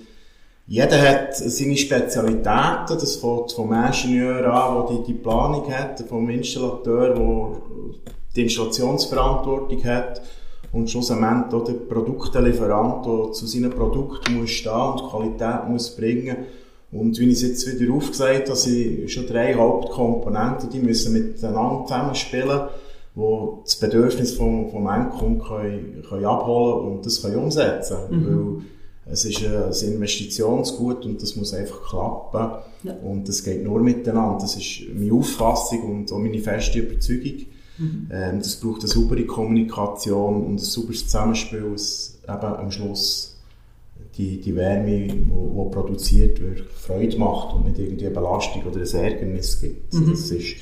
jeder 0.67 1.01
hat 1.01 1.37
seine 1.37 1.77
Spezialitäten, 1.77 2.99
das 2.99 3.17
fängt 3.17 3.53
vom 3.53 3.73
Ingenieur 3.73 4.53
an, 4.53 4.87
der 4.89 4.97
die, 4.97 5.13
die 5.13 5.19
Planung 5.19 5.71
hat, 5.71 6.01
vom 6.09 6.29
Installateur, 6.29 7.15
der 7.15 8.03
die 8.35 8.43
Installationsverantwortung 8.43 9.85
hat 9.85 10.23
und 10.73 10.91
schlussendlich 10.91 11.55
auch 11.55 11.65
der 11.65 11.73
Produktelieferant, 11.73 13.07
der 13.07 13.33
zu 13.33 13.47
seinem 13.47 13.71
Produkt 13.71 14.29
muss 14.31 14.51
stehen 14.51 14.73
und 14.73 15.09
Qualität 15.09 15.69
muss 15.69 15.95
bringen 15.95 16.37
und 16.93 17.19
wie 17.19 17.31
ich 17.31 17.33
es 17.33 17.43
jetzt 17.43 17.81
wieder 17.81 17.93
aufgesagt 17.93 18.49
habe, 18.49 18.57
sind 18.57 19.11
schon 19.11 19.27
drei 19.27 19.55
Hauptkomponenten, 19.55 20.71
die 20.71 20.79
müssen 20.79 21.13
miteinander 21.13 21.85
zusammenspielen, 21.85 22.61
die 23.17 23.63
das 23.65 23.77
Bedürfnis 23.77 24.35
vom, 24.35 24.71
vom 24.71 24.87
Endkunden 24.87 25.43
können, 25.43 26.03
können 26.07 26.25
abholen 26.27 26.87
und 26.87 27.07
das 27.07 27.23
können 27.23 27.37
umsetzen. 27.37 27.97
Mhm. 28.11 28.65
es 29.07 29.25
ist 29.25 29.43
ein 29.43 29.93
Investitionsgut 29.95 31.07
und 31.07 31.23
das 31.23 31.35
muss 31.35 31.55
einfach 31.55 31.83
klappen. 31.89 32.63
Ja. 32.83 32.93
Und 33.03 33.27
das 33.29 33.43
geht 33.43 33.65
nur 33.65 33.81
miteinander. 33.81 34.39
Das 34.41 34.57
ist 34.57 34.83
meine 34.95 35.13
Auffassung 35.15 35.83
und 35.83 36.13
auch 36.13 36.19
meine 36.19 36.39
feste 36.39 36.79
Überzeugung. 36.79 37.47
Mhm. 37.79 38.09
Ähm, 38.13 38.39
das 38.39 38.57
braucht 38.57 38.83
eine 38.83 38.89
saubere 38.89 39.25
Kommunikation 39.25 40.45
und 40.45 40.55
ein 40.55 40.59
sauberes 40.59 41.05
Zusammenspiel, 41.05 41.71
das 41.73 42.19
eben 42.23 42.55
am 42.55 42.71
Schluss 42.71 43.37
die, 44.19 44.41
die 44.41 44.55
Wärme, 44.55 45.09
die 45.09 45.27
produziert 45.71 46.41
wird, 46.41 46.61
Freude 46.71 47.19
macht 47.19 47.55
und 47.55 47.67
nicht 47.67 47.79
irgendwie 47.79 48.07
eine 48.07 48.15
Belastung 48.15 48.63
oder 48.65 48.81
ein 48.81 48.87
Ärgernis 48.87 49.61
gibt. 49.61 49.93
Mhm. 49.95 50.11
Das, 50.11 50.31
ist, 50.31 50.57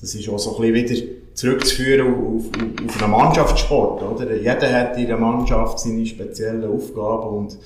das 0.00 0.14
ist 0.14 0.28
auch 0.28 0.38
so 0.38 0.56
ein 0.56 0.72
bisschen 0.72 1.02
wieder 1.02 1.23
zurückzuführen 1.34 2.14
auf, 2.14 2.44
auf, 2.46 2.86
auf 2.86 3.02
einen 3.02 3.10
Mannschaftssport. 3.10 4.02
Oder? 4.02 4.36
Jeder 4.36 4.72
hat 4.72 4.96
in 4.96 5.06
der 5.06 5.18
Mannschaft 5.18 5.80
seine 5.80 6.06
speziellen 6.06 6.64
Aufgaben 6.64 7.36
und 7.36 7.58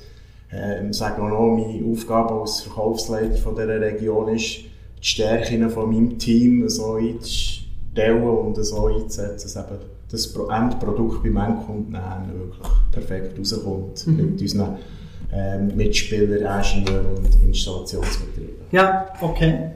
äh, 0.50 0.92
sage 0.92 1.22
auch 1.22 1.28
noch, 1.28 1.56
meine 1.56 1.84
Aufgabe 1.92 2.40
als 2.40 2.62
Verkaufsleiter 2.62 3.36
von 3.36 3.54
dieser 3.54 3.80
Region 3.80 4.34
ist, 4.34 4.60
die 5.00 5.06
Stärken 5.06 5.68
von 5.70 5.90
meinem 5.90 6.18
Team 6.18 6.68
so 6.68 6.94
einzustellen 6.94 8.22
und 8.22 8.56
so 8.64 8.86
einzusetzen, 8.86 9.50
dass 9.54 9.56
eben 9.56 9.78
das 10.10 10.26
Endprodukt 10.26 11.22
beim 11.22 11.36
Endkunden 11.36 11.92
wirklich 11.92 12.72
perfekt 12.90 13.38
rauskommt 13.38 14.06
mhm. 14.06 14.16
mit 14.16 14.40
unseren 14.40 14.78
ähm, 15.32 15.76
Mitspielern, 15.76 16.62
Ingenieuren 16.62 17.16
und 17.16 17.42
Installationsbetrieben. 17.46 18.54
Ja, 18.72 19.08
okay. 19.20 19.72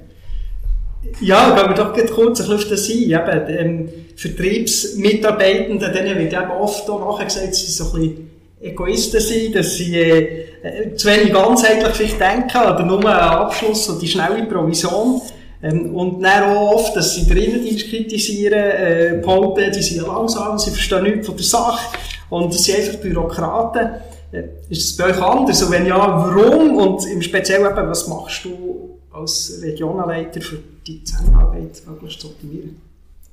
Ja, 1.20 1.54
gehen 1.54 1.68
wir 1.68 1.74
doch 1.74 1.92
kurz 2.14 2.40
ein 2.40 2.48
bisschen 2.48 2.70
das 2.70 2.88
ein. 2.88 3.10
Eben, 3.10 3.58
ähm, 3.58 3.88
Vertriebsmitarbeitenden, 4.16 5.92
denen 5.92 6.18
wird 6.18 6.32
eben 6.32 6.50
oft 6.50 6.88
auch 6.88 7.12
nachher 7.12 7.26
gesagt, 7.26 7.54
sie 7.54 7.72
so 7.72 7.84
ein 7.84 7.92
bisschen 7.92 8.30
Egoisten 8.60 9.20
sind, 9.20 9.56
dass 9.56 9.74
sie 9.74 9.96
äh, 9.96 10.46
äh, 10.62 10.94
zu 10.94 11.08
wenig 11.08 11.32
ganzheitlich 11.32 11.92
vielleicht 11.94 12.20
denken 12.20 12.58
oder 12.58 12.84
nur 12.84 12.98
einen 13.00 13.08
Abschluss 13.08 13.88
und 13.88 14.00
die 14.00 14.06
schnelle 14.06 14.44
Provision. 14.44 15.20
Ähm, 15.62 15.94
und 15.94 16.22
dann 16.22 16.56
auch 16.56 16.74
oft, 16.74 16.96
dass 16.96 17.14
sie 17.14 17.22
Innendienst 17.22 17.88
kritisieren, 17.88 18.54
äh, 18.54 19.20
behaupten, 19.20 19.72
die 19.72 19.82
sind 19.82 20.06
langsam, 20.06 20.58
sie 20.58 20.70
verstehen 20.70 21.04
nichts 21.04 21.26
von 21.26 21.36
der 21.36 21.44
Sache 21.44 21.96
und 22.30 22.54
das 22.54 22.64
sind 22.64 22.78
einfach 22.78 23.00
Bürokraten. 23.00 23.90
Äh, 24.32 24.42
ist 24.70 24.84
es 24.84 24.96
bei 24.96 25.06
euch 25.06 25.20
anders? 25.20 25.62
Und 25.62 25.72
wenn 25.72 25.86
ja, 25.86 25.98
warum? 25.98 26.76
Und 26.76 27.06
im 27.06 27.22
Speziellen 27.22 27.66
eben, 27.66 27.88
was 27.88 28.06
machst 28.06 28.44
du 28.44 28.98
als 29.12 29.60
Regionalleiter 29.62 30.40
für 30.40 30.58
die 30.86 31.04
Zusammenarbeit 31.04 31.82
möglichst 31.86 32.20
zu 32.20 32.28
optimieren? 32.28 32.80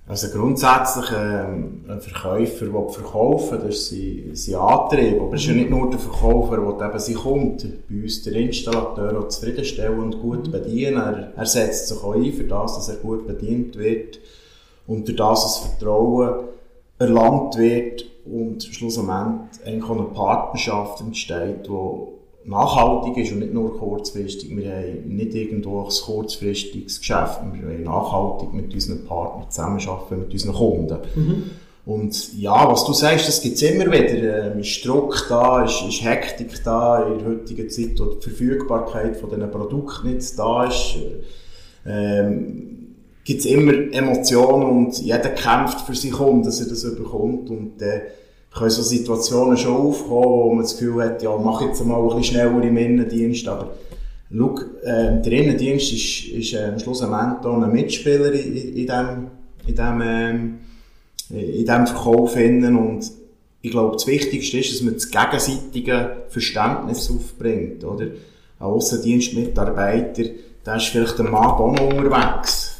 Also 0.10 0.28
grundsätzlich 0.36 1.06
ähm, 1.16 1.86
ein 1.88 2.02
Verkäufer, 2.02 2.66
der 2.66 2.90
verkaufen 2.90 3.60
das 3.64 3.76
ist 3.76 3.90
sein, 3.92 4.32
sein 4.34 4.56
Antrieb. 4.56 5.22
Aber 5.22 5.36
es 5.36 5.42
ist 5.42 5.50
ja 5.50 5.54
nicht 5.54 5.70
nur 5.70 5.88
der 5.92 6.00
Verkäufer, 6.00 6.58
der 6.58 6.88
eben 6.90 7.00
sein 7.00 7.16
Kunden, 7.16 7.84
bei 7.88 8.02
uns 8.02 8.24
der 8.24 8.34
Installateur, 8.34 9.20
auch 9.20 9.28
zufriedenstellen 9.28 10.00
und 10.00 10.20
gut 10.20 10.52
bedienen. 10.52 10.96
Er, 10.96 11.34
er 11.36 11.46
setzt 11.46 11.90
sich 11.90 11.98
auch 12.04 12.16
ein 12.16 12.34
für 12.34 12.46
das, 12.46 12.74
dass 12.74 12.90
er 12.90 12.96
gut 12.96 13.28
bedient 13.28 13.78
wird 13.78 14.20
und 14.88 15.08
durch 15.08 15.18
das 15.18 15.44
das 15.44 15.58
Vertrauen 15.60 16.46
erlangt 16.98 17.56
wird 17.58 18.04
und 18.26 18.64
schlussendlich 18.64 19.64
eigentlich 19.64 19.84
auch 19.84 19.92
eine 19.92 20.04
Partnerschaft 20.06 21.02
entsteht, 21.02 21.68
die 21.68 22.19
nachhaltig 22.50 23.24
ist 23.24 23.32
und 23.32 23.40
nicht 23.40 23.54
nur 23.54 23.78
kurzfristig. 23.78 24.56
Wir 24.56 24.72
haben 24.72 25.16
nicht 25.16 25.36
irgendwo 25.36 25.84
ein 25.84 25.90
kurzfristiges 25.90 27.00
Geschäft. 27.00 27.42
Wir 27.54 27.68
wollen 27.68 27.84
nachhaltig 27.84 28.54
mit 28.54 28.74
unseren 28.74 29.06
Partnern 29.06 29.50
zusammenarbeiten, 29.50 30.20
mit 30.20 30.34
unseren 30.34 30.56
Kunden. 30.56 30.98
Mhm. 31.16 31.44
Und 31.86 32.38
ja, 32.38 32.70
was 32.70 32.86
du 32.86 32.94
sagst, 32.94 33.28
das 33.28 33.42
gibt 33.42 33.56
es 33.56 33.62
immer 33.62 33.86
wieder. 33.86 34.52
Ähm, 34.52 34.60
ist 34.60 34.86
Druck 34.86 35.26
da, 35.30 35.64
ist, 35.64 35.82
ist 35.88 36.04
Hektik 36.04 36.64
da 36.64 37.04
in 37.04 37.20
der 37.20 37.28
heutigen 37.28 37.70
Zeit, 37.70 38.00
wo 38.00 38.06
die 38.06 38.22
Verfügbarkeit 38.22 39.18
von 39.18 39.30
diesen 39.30 39.52
Produkten 39.52 40.14
nicht 40.14 40.38
da 40.38 40.66
ist. 40.66 40.96
Ähm, 41.86 42.96
gibt 43.24 43.40
es 43.42 43.46
immer 43.46 43.74
Emotionen 43.94 44.66
und 44.66 45.00
jeder 45.00 45.30
kämpft 45.30 45.82
für 45.82 45.96
sich 45.96 46.20
um, 46.20 46.44
dass 46.44 46.60
er 46.60 46.68
das 46.68 46.84
bekommt. 46.96 47.50
Und 47.50 47.82
äh, 47.82 48.02
können 48.52 48.70
so 48.70 48.82
Situationen 48.82 49.58
schon 49.58 49.76
aufkommen, 49.76 50.24
wo 50.24 50.54
man 50.54 50.64
das 50.64 50.78
Gefühl 50.78 51.04
hat, 51.04 51.22
ja, 51.22 51.36
mach 51.38 51.62
jetzt 51.62 51.86
mal 51.86 52.02
ein 52.02 52.08
bisschen 52.08 52.24
schneller 52.24 52.64
im 52.64 52.78
Innendienst, 52.78 53.48
aber 53.48 53.72
schau, 54.36 54.60
äh, 54.84 55.22
der 55.22 55.32
Innendienst 55.32 55.94
ist, 55.94 56.28
ist 56.30 56.54
äh, 56.54 56.66
am 56.66 56.80
Schluss 56.80 57.02
ein 57.02 57.12
Mentor, 57.12 57.64
ein 57.64 57.72
Mitspieler 57.72 58.32
in, 58.32 58.76
in 58.76 58.88
dem, 58.88 59.28
in 59.68 59.76
dem, 59.76 60.02
ähm, 60.02 60.60
in 61.30 61.66
dem 61.66 61.88
Verkauf 61.88 62.36
innen 62.36 62.76
und 62.76 63.12
ich 63.62 63.72
glaube, 63.72 63.94
das 63.94 64.08
Wichtigste 64.08 64.60
ist, 64.60 64.74
dass 64.74 64.82
man 64.82 64.94
das 64.94 65.10
gegenseitige 65.10 66.24
Verständnis 66.30 67.12
aufbringt, 67.12 67.84
oder? 67.84 68.06
Ein 68.06 68.66
Aussendienstmitarbeiter, 68.66 70.24
der 70.66 70.76
ist 70.76 70.88
vielleicht 70.88 71.20
ein 71.20 71.32
Mann 71.32 71.46
auch 71.46 71.72
noch 71.72 71.94
unterwegs. 71.94 72.78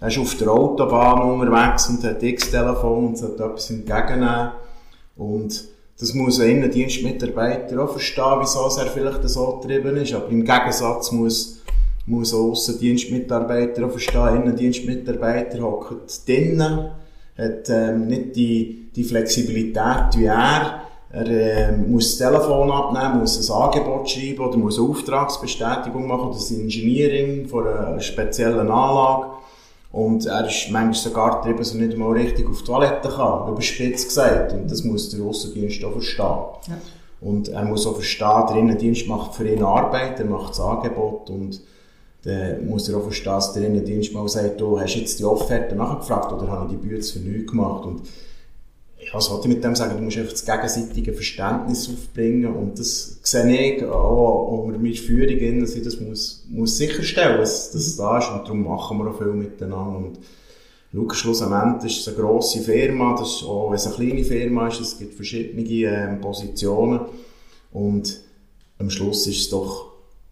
Der 0.00 0.08
ist 0.08 0.18
auf 0.18 0.34
der 0.36 0.48
Autobahn 0.48 1.22
unterwegs 1.22 1.88
und 1.88 2.02
hat 2.02 2.22
X-Telefon 2.22 3.08
und 3.08 3.18
sollte 3.18 3.44
etwas 3.44 3.70
entgegennehmen. 3.70 4.52
Und 5.20 5.64
das 5.98 6.14
muss 6.14 6.40
ein 6.40 6.48
Innendienstmitarbeiter 6.48 7.84
auch 7.84 7.92
verstehen, 7.92 8.38
wieso 8.40 8.64
er 8.80 8.86
vielleicht 8.86 9.28
so 9.28 9.58
getrieben 9.58 9.98
ist. 9.98 10.14
Aber 10.14 10.30
im 10.30 10.46
Gegensatz 10.46 11.12
muss, 11.12 11.60
muss 12.06 12.32
ein 12.32 12.40
Aussendienstmitarbeiter 12.40 13.84
auch 13.84 13.90
verstehen, 13.90 14.42
Innendienstmitarbeiter 14.42 15.60
hockt 15.60 16.26
drinnen, 16.26 16.92
hat 17.36 17.68
ähm, 17.68 18.06
nicht 18.06 18.34
die, 18.34 18.88
die 18.96 19.04
Flexibilität 19.04 20.16
wie 20.16 20.24
er. 20.24 20.84
Er 21.12 21.26
äh, 21.26 21.76
muss 21.76 22.16
das 22.16 22.28
Telefon 22.30 22.70
abnehmen, 22.70 23.20
muss 23.20 23.50
ein 23.50 23.54
Angebot 23.54 24.08
schreiben 24.08 24.40
oder 24.40 24.56
muss 24.56 24.78
eine 24.78 24.88
Auftragsbestätigung 24.88 26.06
machen 26.06 26.30
das 26.32 26.50
Engineering 26.50 27.46
von 27.46 27.66
einer 27.66 28.00
speziellen 28.00 28.70
Anlage. 28.70 29.26
Und 29.92 30.26
er 30.26 30.46
ist 30.46 30.70
manchmal 30.70 30.94
sogar 30.94 31.36
getrieben, 31.38 31.58
dass 31.58 31.74
er 31.74 31.80
nicht 31.80 31.98
mal 31.98 32.12
richtig 32.12 32.48
auf 32.48 32.60
die 32.60 32.64
Toilette 32.64 33.08
kann, 33.08 33.48
überspitzt 33.48 34.08
gesagt. 34.08 34.52
Und 34.52 34.70
das 34.70 34.84
muss 34.84 35.10
der 35.10 35.24
Aussendienst 35.24 35.84
auch 35.84 35.92
verstehen. 35.92 36.24
Ja. 36.24 36.78
Und 37.20 37.48
er 37.48 37.64
muss 37.64 37.86
auch 37.86 37.94
verstehen, 37.94 38.46
der 38.48 38.56
Innendienst 38.56 39.08
macht 39.08 39.34
für 39.34 39.48
ihn 39.48 39.62
Arbeit, 39.62 40.18
er 40.20 40.26
macht 40.26 40.50
das 40.50 40.60
Angebot 40.60 41.28
und 41.28 41.60
dann 42.22 42.68
muss 42.68 42.88
er 42.88 42.98
auch 42.98 43.02
verstehen, 43.02 43.32
dass 43.32 43.52
der 43.52 43.66
Innendienst 43.66 44.12
mal 44.14 44.28
sagt, 44.28 44.60
du 44.60 44.78
hast 44.78 44.94
jetzt 44.94 45.18
die 45.18 45.24
Offerte 45.24 45.74
nachgefragt 45.74 46.32
oder 46.32 46.48
habe 46.48 46.66
ich 46.66 46.78
die 46.78 46.86
Bücher 46.86 47.12
für 47.12 47.18
nichts 47.18 47.50
gemacht. 47.50 47.84
Und 47.84 48.02
ja, 49.02 49.14
was 49.14 49.30
wollte 49.30 49.48
ich 49.48 49.54
mit 49.54 49.64
dem 49.64 49.74
sagen? 49.74 49.96
Du 49.96 50.02
musst 50.02 50.18
einfach 50.18 50.32
das 50.32 50.44
gegenseitige 50.44 51.12
Verständnis 51.12 51.88
aufbringen 51.88 52.54
und 52.54 52.78
das 52.78 53.18
sehe 53.22 53.76
ich 53.76 53.84
auch 53.84 54.64
unter 54.64 54.78
meiner 54.78 54.94
Führung, 54.94 55.60
dass 55.60 55.74
ich 55.74 55.82
das 55.82 56.00
muss, 56.00 56.44
muss 56.48 56.76
sicherstellen 56.76 57.38
muss, 57.38 57.70
dass 57.70 57.72
das 57.72 57.96
da 57.96 58.18
ist 58.18 58.30
und 58.30 58.44
darum 58.44 58.64
machen 58.64 58.98
wir 58.98 59.10
auch 59.10 59.18
viel 59.18 59.28
miteinander 59.28 59.96
und 59.96 60.18
schau, 60.92 61.14
schlussendlich 61.14 61.98
ist 61.98 62.06
es 62.06 62.08
eine 62.08 62.24
grosse 62.24 62.60
Firma, 62.60 63.16
das 63.18 63.36
ist 63.36 63.44
auch, 63.44 63.70
wenn 63.70 63.76
es 63.76 63.86
eine 63.86 63.96
kleine 63.96 64.24
Firma 64.24 64.68
ist, 64.68 64.80
es 64.80 64.98
gibt 64.98 65.14
verschiedene 65.14 65.62
äh, 65.62 66.16
Positionen 66.16 67.00
und 67.72 68.20
am 68.78 68.90
Schluss 68.90 69.26
ist 69.26 69.40
es 69.40 69.48
doch 69.48 69.89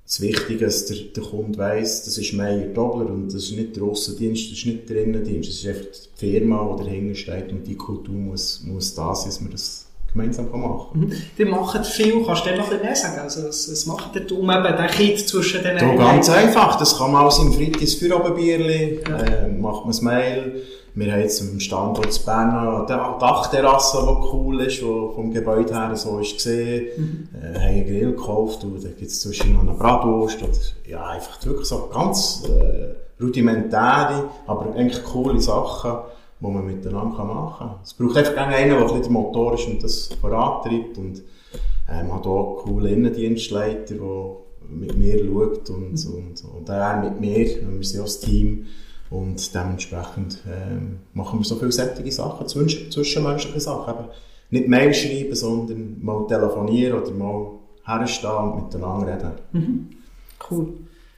das 0.08 0.22
Wichtige, 0.22 0.64
dass 0.64 0.86
der, 0.86 0.96
der 1.14 1.22
Kunde 1.22 1.58
weiss, 1.58 2.04
das 2.04 2.16
ist 2.16 2.32
Meier 2.32 2.68
Dobler 2.68 3.10
und 3.10 3.26
das 3.26 3.44
ist 3.44 3.52
nicht 3.52 3.76
der 3.76 3.82
Aussendienst, 3.82 4.50
das 4.50 4.58
ist 4.58 4.66
nicht 4.66 4.88
der 4.88 5.02
Innendienst, 5.02 5.50
das 5.50 5.56
ist 5.56 5.66
einfach 5.66 5.84
die 5.84 6.30
Firma, 6.30 6.76
die 6.78 6.84
dahinter 6.84 7.14
steht 7.14 7.52
und 7.52 7.66
die 7.66 7.76
Kultur 7.76 8.14
muss, 8.14 8.62
muss 8.64 8.94
da 8.94 9.14
sein, 9.14 9.26
dass 9.28 9.40
wir 9.42 9.50
das 9.50 9.86
gemeinsam 10.10 10.50
machen 10.50 11.00
mhm. 11.00 11.12
Die 11.36 11.44
machen 11.44 11.84
viel, 11.84 12.24
kannst 12.24 12.46
du 12.46 12.50
dir 12.50 12.56
noch 12.56 12.64
ein 12.64 12.70
bisschen 12.70 12.86
mehr 12.86 12.96
sagen? 12.96 13.20
Also, 13.20 13.46
was, 13.46 13.70
was 13.70 13.84
macht 13.84 14.16
ihr, 14.16 14.38
um 14.38 14.50
eben 14.50 14.76
den 14.78 14.86
Kind 14.86 15.28
zwischen 15.28 15.62
den... 15.62 15.76
Da 15.76 15.94
ganz 15.94 16.30
einfach, 16.30 16.78
das 16.78 16.96
kann 16.96 17.12
man 17.12 17.26
aus 17.26 17.38
im 17.40 17.52
Freitags 17.52 17.94
Feierabendbierli, 17.96 19.00
ja. 19.06 19.18
äh, 19.18 19.48
macht 19.48 19.80
man 19.80 19.88
das 19.88 20.00
Mail, 20.00 20.62
wir 20.98 21.12
haben 21.12 21.20
jetzt 21.20 21.40
am 21.40 21.60
Standort 21.60 22.06
in 22.06 22.24
Bern 22.24 22.50
eine 22.50 22.86
Dachterrasse, 22.86 23.98
die 23.98 24.28
cool 24.32 24.60
ist, 24.62 24.80
die 24.80 24.84
vom 24.84 25.30
Gebäude 25.30 25.72
her 25.72 25.94
so 25.94 26.18
ist 26.18 26.34
gesehen. 26.34 26.86
Mhm. 26.96 27.28
Äh, 27.40 27.54
haben 27.54 27.66
einen 27.66 27.86
Grill 27.86 28.10
gekauft 28.12 28.64
und 28.64 28.82
da 28.82 28.88
gibt 28.88 29.10
es 29.10 29.20
zwischen 29.20 29.54
noch 29.54 29.62
eine 29.62 29.72
Bratwurst. 29.72 30.42
Oder, 30.42 30.52
ja, 30.86 31.06
einfach 31.06 31.44
wirklich 31.46 31.68
so 31.68 31.88
ganz 31.92 32.44
äh, 32.48 33.22
rudimentäre, 33.22 34.24
aber 34.46 34.74
eigentlich 34.74 35.04
coole 35.04 35.40
Sachen, 35.40 35.98
die 36.40 36.46
man 36.46 36.66
miteinander 36.66 37.24
machen 37.24 37.68
kann. 37.68 37.76
Es 37.84 37.94
braucht 37.94 38.16
einfach 38.16 38.36
einen, 38.36 38.70
der 38.70 38.90
ein 38.90 39.02
der 39.02 39.10
Motor 39.10 39.54
ist 39.54 39.68
und 39.68 39.82
das 39.82 40.10
vorantreibt. 40.20 40.98
Und 40.98 41.22
ähm, 41.88 42.12
hat 42.12 42.26
auch 42.26 42.62
coole 42.64 42.90
Innendienstleiter, 42.90 43.94
der 43.94 44.36
mit 44.68 44.98
mir 44.98 45.18
schaut 45.18 45.70
und, 45.70 45.92
mhm. 45.92 46.14
und, 46.14 46.44
und 46.56 46.68
er 46.68 47.00
mit 47.02 47.20
mir, 47.20 47.46
wir 47.46 47.84
sind 47.84 47.98
ja 47.98 48.02
das 48.02 48.20
Team. 48.20 48.66
Und 49.10 49.54
dementsprechend 49.54 50.42
ähm, 50.46 51.00
machen 51.14 51.40
wir 51.40 51.44
so 51.44 51.56
viele 51.56 51.72
sättige 51.72 52.12
Sachen, 52.12 52.46
zwischenmenschliche 52.46 53.60
Sachen. 53.60 53.94
Eben 53.94 54.08
nicht 54.50 54.68
Mail 54.68 54.94
schreiben, 54.94 55.34
sondern 55.34 55.96
mal 56.02 56.26
telefonieren 56.26 57.00
oder 57.00 57.10
mal 57.12 57.50
herstehen 57.84 58.52
und 58.52 58.64
miteinander 58.64 59.06
reden. 59.06 59.32
Mhm. 59.52 59.88
Cool. 60.50 60.74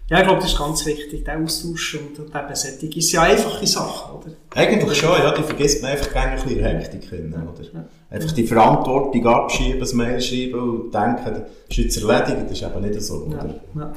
Ja, 0.08 0.18
ich 0.18 0.24
glaube, 0.24 0.40
das 0.40 0.50
ist 0.50 0.58
ganz 0.58 0.84
wichtig, 0.86 1.24
der 1.24 1.38
Austausch 1.38 1.94
und, 1.94 2.18
und 2.18 2.34
eben 2.34 2.54
Sättigung 2.56 2.98
ist 2.98 3.12
ja 3.12 3.22
einfache 3.22 3.64
Sache, 3.64 4.12
oder? 4.12 4.32
Eigentlich 4.56 4.98
schon, 4.98 5.10
ja, 5.10 5.32
die 5.32 5.42
vergisst 5.44 5.82
man 5.82 5.92
einfach 5.92 6.12
gerne 6.12 6.32
ein 6.32 6.42
bisschen 6.42 6.64
Hektik 6.64 7.04
hin, 7.04 7.32
oder? 7.32 7.62
Ja. 7.72 7.84
Einfach 8.10 8.32
die 8.32 8.44
Verantwortung 8.44 9.24
abschieben, 9.28 9.78
das 9.78 9.92
Mail 9.92 10.20
schreiben 10.20 10.58
und 10.58 10.92
denken, 10.92 11.44
das 11.68 11.68
ist 11.68 11.76
jetzt 11.76 12.02
erledigt, 12.02 12.50
das 12.50 12.60
ist 12.60 12.62
eben 12.62 12.80
nicht 12.80 13.02
so, 13.02 13.14
oder? 13.18 13.46
Ja, 13.46 13.80
ja. 13.80 13.92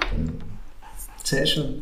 Sehr 1.23 1.45
schön. 1.47 1.81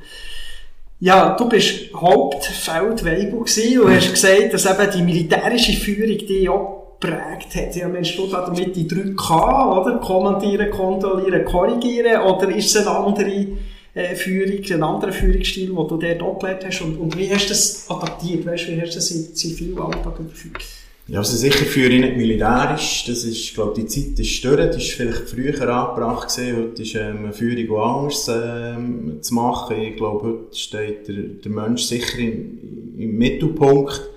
Ja, 1.03 1.35
du 1.35 1.49
bist 1.49 1.91
Hauptfeldweibel 1.95 3.39
gewesen 3.39 3.81
und 3.81 3.95
hast 3.95 4.11
gesagt, 4.11 4.53
dass 4.53 4.67
eben 4.67 4.91
die 4.93 5.01
militärische 5.01 5.73
Führung 5.73 6.15
dich 6.15 6.47
auch 6.47 6.99
geprägt 6.99 7.55
hat. 7.55 7.75
Ja, 7.75 7.87
Mensch, 7.87 8.15
du 8.15 8.27
damit 8.27 8.75
die 8.75 8.87
3K, 8.87 9.81
oder? 9.81 9.97
Kommandieren, 9.97 10.69
kontrollieren, 10.69 11.43
korrigieren, 11.43 12.21
oder 12.21 12.55
ist 12.55 12.75
es 12.75 12.85
eine 12.85 12.95
andere 12.95 13.47
äh, 13.95 14.13
Führung, 14.13 14.63
einen 14.63 14.83
anderen 14.83 15.11
Führungsstil, 15.11 15.69
den 15.69 15.75
du 15.75 15.97
dort 15.97 16.21
auch 16.21 16.37
gelernt 16.37 16.65
hast? 16.67 16.81
Und, 16.81 16.97
und 16.97 17.17
wie 17.17 17.33
hast 17.33 17.45
du 17.45 17.49
das 17.49 17.89
adaptiert? 17.89 18.45
Weißt, 18.45 18.67
wie 18.67 18.79
hast 18.79 18.91
du 18.91 18.95
das 18.97 19.09
im 19.09 19.33
Zivilalltag 19.33 20.19
überführt? 20.19 20.63
Ja, 21.11 21.19
also 21.19 21.35
sicher 21.35 21.65
führe 21.65 21.89
ich 21.89 21.99
nicht 21.99 22.15
militärisch. 22.15 23.03
Das 23.05 23.25
ist, 23.25 23.53
glaube 23.53 23.73
die 23.75 23.85
Zeit 23.85 24.17
ist 24.17 24.45
durch. 24.45 24.55
Das 24.55 24.77
ist 24.77 24.91
vielleicht 24.91 25.29
früher 25.29 25.59
angebracht 25.67 26.33
gewesen. 26.33 26.55
Heute 26.55 26.83
ist 26.83 26.95
ähm, 26.95 27.17
eine 27.25 27.33
Führung 27.33 27.83
anders 27.83 28.31
ähm, 28.33 29.17
zu 29.21 29.33
machen. 29.33 29.75
Ich 29.81 29.97
glaube, 29.97 30.25
heute 30.25 30.57
steht 30.57 31.09
der, 31.09 31.15
der 31.43 31.51
Mensch 31.51 31.83
sicher 31.83 32.17
im, 32.17 32.97
im 32.97 33.17
Mittelpunkt. 33.17 34.09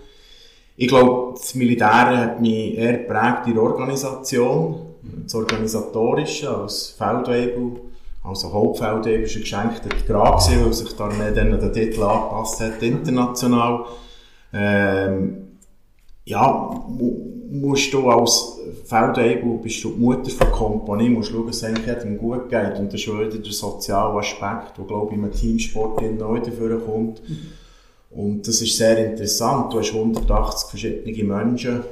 Ich 0.76 0.86
glaube, 0.86 1.34
das 1.36 1.56
Militär 1.56 2.16
hat 2.16 2.40
mich 2.40 2.78
eher 2.78 2.98
geprägt 2.98 3.48
in 3.48 3.54
der 3.54 3.64
Organisation. 3.64 4.76
Das 5.24 5.34
Organisatorische 5.34 6.56
als 6.56 6.94
Feldwebel 6.96 7.72
also 8.22 8.52
Hauptfeld 8.52 9.04
war 9.04 9.06
ein 9.06 9.22
geschenkter 9.22 9.90
Grad, 10.06 10.48
weil 10.48 10.72
sich 10.72 10.92
die 10.94 11.02
Armee 11.02 11.34
dann 11.34 11.58
den 11.58 11.72
Titel 11.72 12.04
angepasst 12.04 12.60
hat, 12.60 12.80
international. 12.82 13.84
Ähm, 14.52 15.44
ja, 16.24 16.84
musst 17.50 17.92
du 17.92 18.08
als 18.08 18.58
Feldwebel, 18.84 19.58
bist 19.62 19.84
du 19.84 19.92
die 19.92 20.00
Mutter 20.00 20.30
von 20.30 20.50
Kompanie, 20.50 21.10
musst 21.10 21.30
schauen, 21.30 21.46
dass 21.46 21.56
es 21.56 21.64
eigentlich 21.64 21.86
jedem 21.86 22.18
gut 22.18 22.48
geht. 22.48 22.78
Und 22.78 22.92
das 22.92 23.00
ist 23.00 23.08
wieder 23.08 23.28
der 23.28 23.52
soziale 23.52 24.18
Aspekt, 24.18 24.78
der, 24.78 24.84
glaube 24.84 25.14
ich, 25.14 25.18
im 25.18 25.30
Teamsport 25.30 25.98
auch 25.98 26.34
wieder 26.36 26.76
kommt. 26.78 27.22
Mhm. 27.28 27.38
Und 28.10 28.48
das 28.48 28.62
ist 28.62 28.76
sehr 28.76 29.10
interessant. 29.10 29.72
Du 29.72 29.78
hast 29.80 29.92
180 29.92 30.70
verschiedene 30.70 31.24
Menschen, 31.24 31.82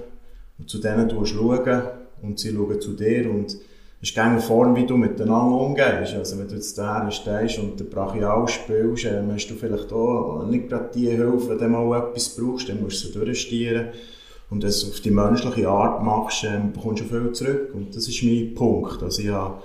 und 0.58 0.68
zu 0.68 0.78
denen 0.78 1.08
du 1.08 1.24
schauen 1.24 1.82
und 2.22 2.38
sie 2.38 2.54
schauen 2.54 2.80
zu 2.80 2.92
dir. 2.92 3.28
Und 3.30 3.56
ist 4.02 4.14
gerne 4.14 4.40
Form, 4.40 4.74
wie 4.74 4.84
du 4.84 4.96
miteinander 4.96 5.60
umgehst. 5.60 6.14
Also, 6.14 6.38
wenn 6.38 6.48
du 6.48 6.56
jetzt 6.56 6.76
da 6.76 7.08
stehst 7.10 7.60
und 7.60 7.78
den 7.78 7.88
Brachial 7.88 8.48
spielst, 8.48 9.04
äh, 9.04 9.22
hast 9.32 9.46
du 9.48 9.54
vielleicht 9.54 9.92
auch 9.92 10.44
nicht 10.44 10.68
gerade 10.68 10.90
die 10.92 11.08
Hilfe, 11.08 11.60
wenn 11.60 11.72
du 11.72 11.78
mal 11.78 12.08
etwas 12.08 12.30
brauchst, 12.30 12.68
dann 12.68 12.82
musst 12.82 13.04
du 13.04 13.08
sie 13.08 13.14
durchstieren. 13.14 13.88
Und 14.52 14.62
es 14.64 14.86
auf 14.86 15.00
die 15.00 15.10
menschliche 15.10 15.66
Art 15.66 16.04
machst, 16.04 16.44
äh, 16.44 16.60
bekommst 16.72 17.02
du 17.02 17.06
viel 17.06 17.32
zurück. 17.32 17.70
Und 17.74 17.96
das 17.96 18.06
ist 18.06 18.22
mein 18.22 18.54
Punkt. 18.54 19.02
Also, 19.02 19.22
ich 19.22 19.30
habe 19.30 19.62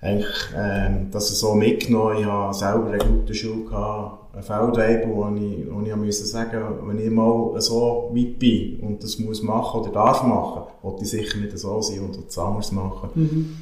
eigentlich, 0.00 0.36
ähm, 0.54 1.08
das 1.10 1.28
so 1.40 1.54
mitgenommen. 1.54 2.18
Ich 2.18 2.26
habe 2.26 2.54
selber 2.54 2.90
eine 2.90 2.98
gute 2.98 3.34
Schule 3.34 3.64
gehabt, 3.64 4.36
ein 4.36 4.42
Feldwebel, 4.42 5.08
wo 5.14 5.26
ich, 5.34 5.66
wo 5.70 5.80
ich 5.82 5.96
musste 5.96 6.26
sagen, 6.26 6.62
wenn 6.86 6.98
ich 6.98 7.10
mal 7.10 7.58
so 7.60 8.10
weit 8.14 8.38
bin 8.38 8.80
und 8.80 9.02
das 9.02 9.18
muss 9.18 9.42
machen 9.42 9.80
oder 9.80 9.90
darf 9.90 10.22
machen, 10.22 10.62
wollte 10.82 11.02
ich 11.04 11.10
sicher 11.10 11.38
nicht 11.38 11.58
so 11.58 11.80
sein 11.82 12.00
und 12.00 12.18
etwas 12.18 12.38
anderes 12.38 12.72
machen. 12.72 13.10
Mhm. 13.14 13.56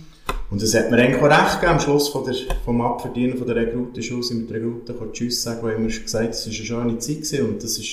Und 0.51 0.63
das 0.63 0.75
hat 0.75 0.91
mir 0.91 0.99
eigentlich 0.99 1.23
auch 1.23 1.29
recht 1.29 1.61
gegeben. 1.61 1.73
Am 1.73 1.81
Schluss 1.81 2.09
von 2.09 2.25
der, 2.25 2.35
vom 2.65 2.81
Abverdienen 2.81 3.39
von 3.39 3.47
der 3.47 3.57
Rekrutenschule 3.57 4.23
sind 4.23 4.49
wir 4.49 4.59
die 4.59 4.65
Rekruten 4.65 5.13
Tschüss 5.13 5.43
sagen, 5.43 5.63
weil 5.63 5.77
immer 5.77 5.87
gesagt 5.87 6.35
es 6.35 6.47
war 6.47 6.53
eine 6.53 6.65
schöne 6.65 6.99
Zeit 6.99 7.17
gewesen 7.17 7.47
und 7.47 7.63
das 7.63 7.79
war 7.79 7.87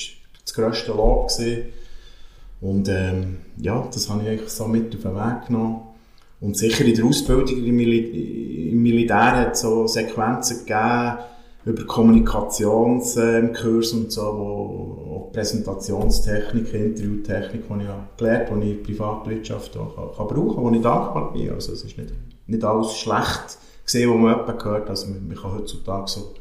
das 0.44 0.54
grösste 0.54 0.92
Lob. 0.92 1.28
Gewesen. 1.28 1.64
Und 2.60 2.88
ähm, 2.88 3.38
ja, 3.58 3.86
das 3.92 4.08
habe 4.08 4.22
ich 4.22 4.28
eigentlich 4.28 4.50
so 4.50 4.66
mit 4.66 4.94
auf 4.94 5.02
den 5.02 5.14
Weg 5.14 5.46
genommen. 5.46 5.82
Und 6.40 6.56
sicher 6.56 6.84
in 6.84 6.94
der 6.94 7.04
Ausbildung 7.04 7.64
im, 7.64 7.76
Mil 7.76 8.70
im 8.70 8.82
Militär 8.82 9.36
hat 9.36 9.52
es 9.54 9.60
so 9.60 9.86
Sequenzen 9.86 10.66
gegeben 10.66 11.18
über 11.64 11.84
Kommunikationskurs 11.84 13.92
und 13.92 14.12
so, 14.12 14.22
wo 14.22 15.14
auch 15.14 15.32
Präsentationstechnik, 15.32 16.72
Interviewtechnik, 16.72 17.64
die 17.68 17.82
ich 17.82 17.88
gelernt 18.16 18.50
habe, 18.50 18.60
die 18.60 18.66
ich 18.66 18.70
in 18.70 18.76
der 18.76 18.84
Privatwirtschaft 18.84 19.76
auch 19.76 19.96
kann, 19.96 20.10
kann 20.16 20.28
brauchen 20.28 20.54
kann, 20.54 20.64
wo 20.64 20.70
ich 20.70 20.82
dankbar 20.82 21.32
bin. 21.32 21.50
Also 21.50 21.72
es 21.72 21.82
ist 21.82 21.98
nicht, 21.98 22.12
nicht 22.46 22.64
alles 22.64 22.96
schlecht 22.96 23.58
gesehen, 23.84 24.10
was 24.10 24.46
man 24.46 24.58
gehört. 24.58 24.88
Also 24.88 25.08
man, 25.08 25.26
man 25.26 25.36
kann 25.36 25.54
heutzutage 25.54 26.08
so 26.08 26.34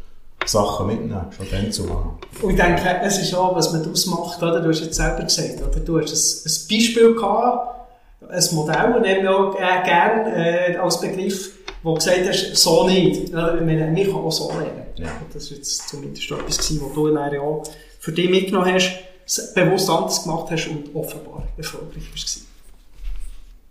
Sachen 0.46 0.88
mitnehmen, 0.88 1.26
schon 1.36 1.48
dann 1.50 1.72
zu 1.72 1.84
machen. 1.84 2.18
Und 2.42 2.52
ich 2.52 2.56
denke, 2.56 2.82
es 3.04 3.18
ist 3.18 3.34
auch, 3.34 3.56
was 3.56 3.72
man 3.72 3.84
daraus 3.84 4.06
macht, 4.06 4.42
oder? 4.42 4.60
Du 4.60 4.70
hast 4.70 4.82
jetzt 4.82 4.96
selber 4.96 5.24
gesagt, 5.24 5.62
oder? 5.62 5.80
Du 5.80 6.00
hast 6.00 6.12
ein, 6.12 6.52
ein 6.52 6.78
Beispiel 6.78 7.16
gehabt, 7.16 7.90
ein 8.30 8.56
Modell, 8.56 9.02
nehmen 9.02 9.24
wir 9.24 9.38
auch 9.38 9.56
äh, 9.56 9.84
gerne 9.84 10.74
äh, 10.74 10.78
als 10.78 11.00
Begriff, 11.00 11.52
wo 11.84 11.92
du 11.92 11.96
gesagt 11.96 12.28
hast, 12.28 12.56
so 12.56 12.88
nicht. 12.88 13.30
Ja, 13.30 13.54
man, 13.54 13.96
kann 13.96 14.16
auch 14.16 14.32
so 14.32 14.50
lernen. 14.50 14.86
Ja. 14.96 15.10
Das 15.34 15.50
war 15.50 15.58
jetzt 15.58 15.90
zumindest 15.90 16.32
etwas, 16.32 16.58
gewesen, 16.58 16.82
was 16.86 16.94
du 16.94 17.08
dann 17.10 17.40
auch 17.40 17.64
für 18.00 18.12
dich 18.12 18.30
mitgenommen 18.30 18.74
hast, 18.74 19.54
bewusst 19.54 19.90
anders 19.90 20.24
gemacht 20.24 20.48
hast 20.52 20.68
und 20.68 20.96
offenbar 20.96 21.48
erfolgreich 21.58 22.10
warst. 22.12 22.42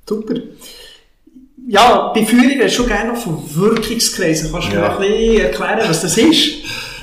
Super. 0.08 0.34
Ja, 1.66 2.12
bei 2.14 2.24
Führung 2.26 2.58
du 2.58 2.70
schon 2.70 2.86
gerne 2.86 3.12
noch 3.12 3.16
von 3.16 3.42
Wirkungskreisen. 3.54 4.52
Kannst 4.52 4.68
du 4.68 4.74
ja. 4.74 4.80
mir 4.80 4.90
ein 4.90 4.98
bisschen 4.98 5.40
erklären, 5.40 5.80
was 5.88 6.02
das 6.02 6.18
ist? 6.18 6.56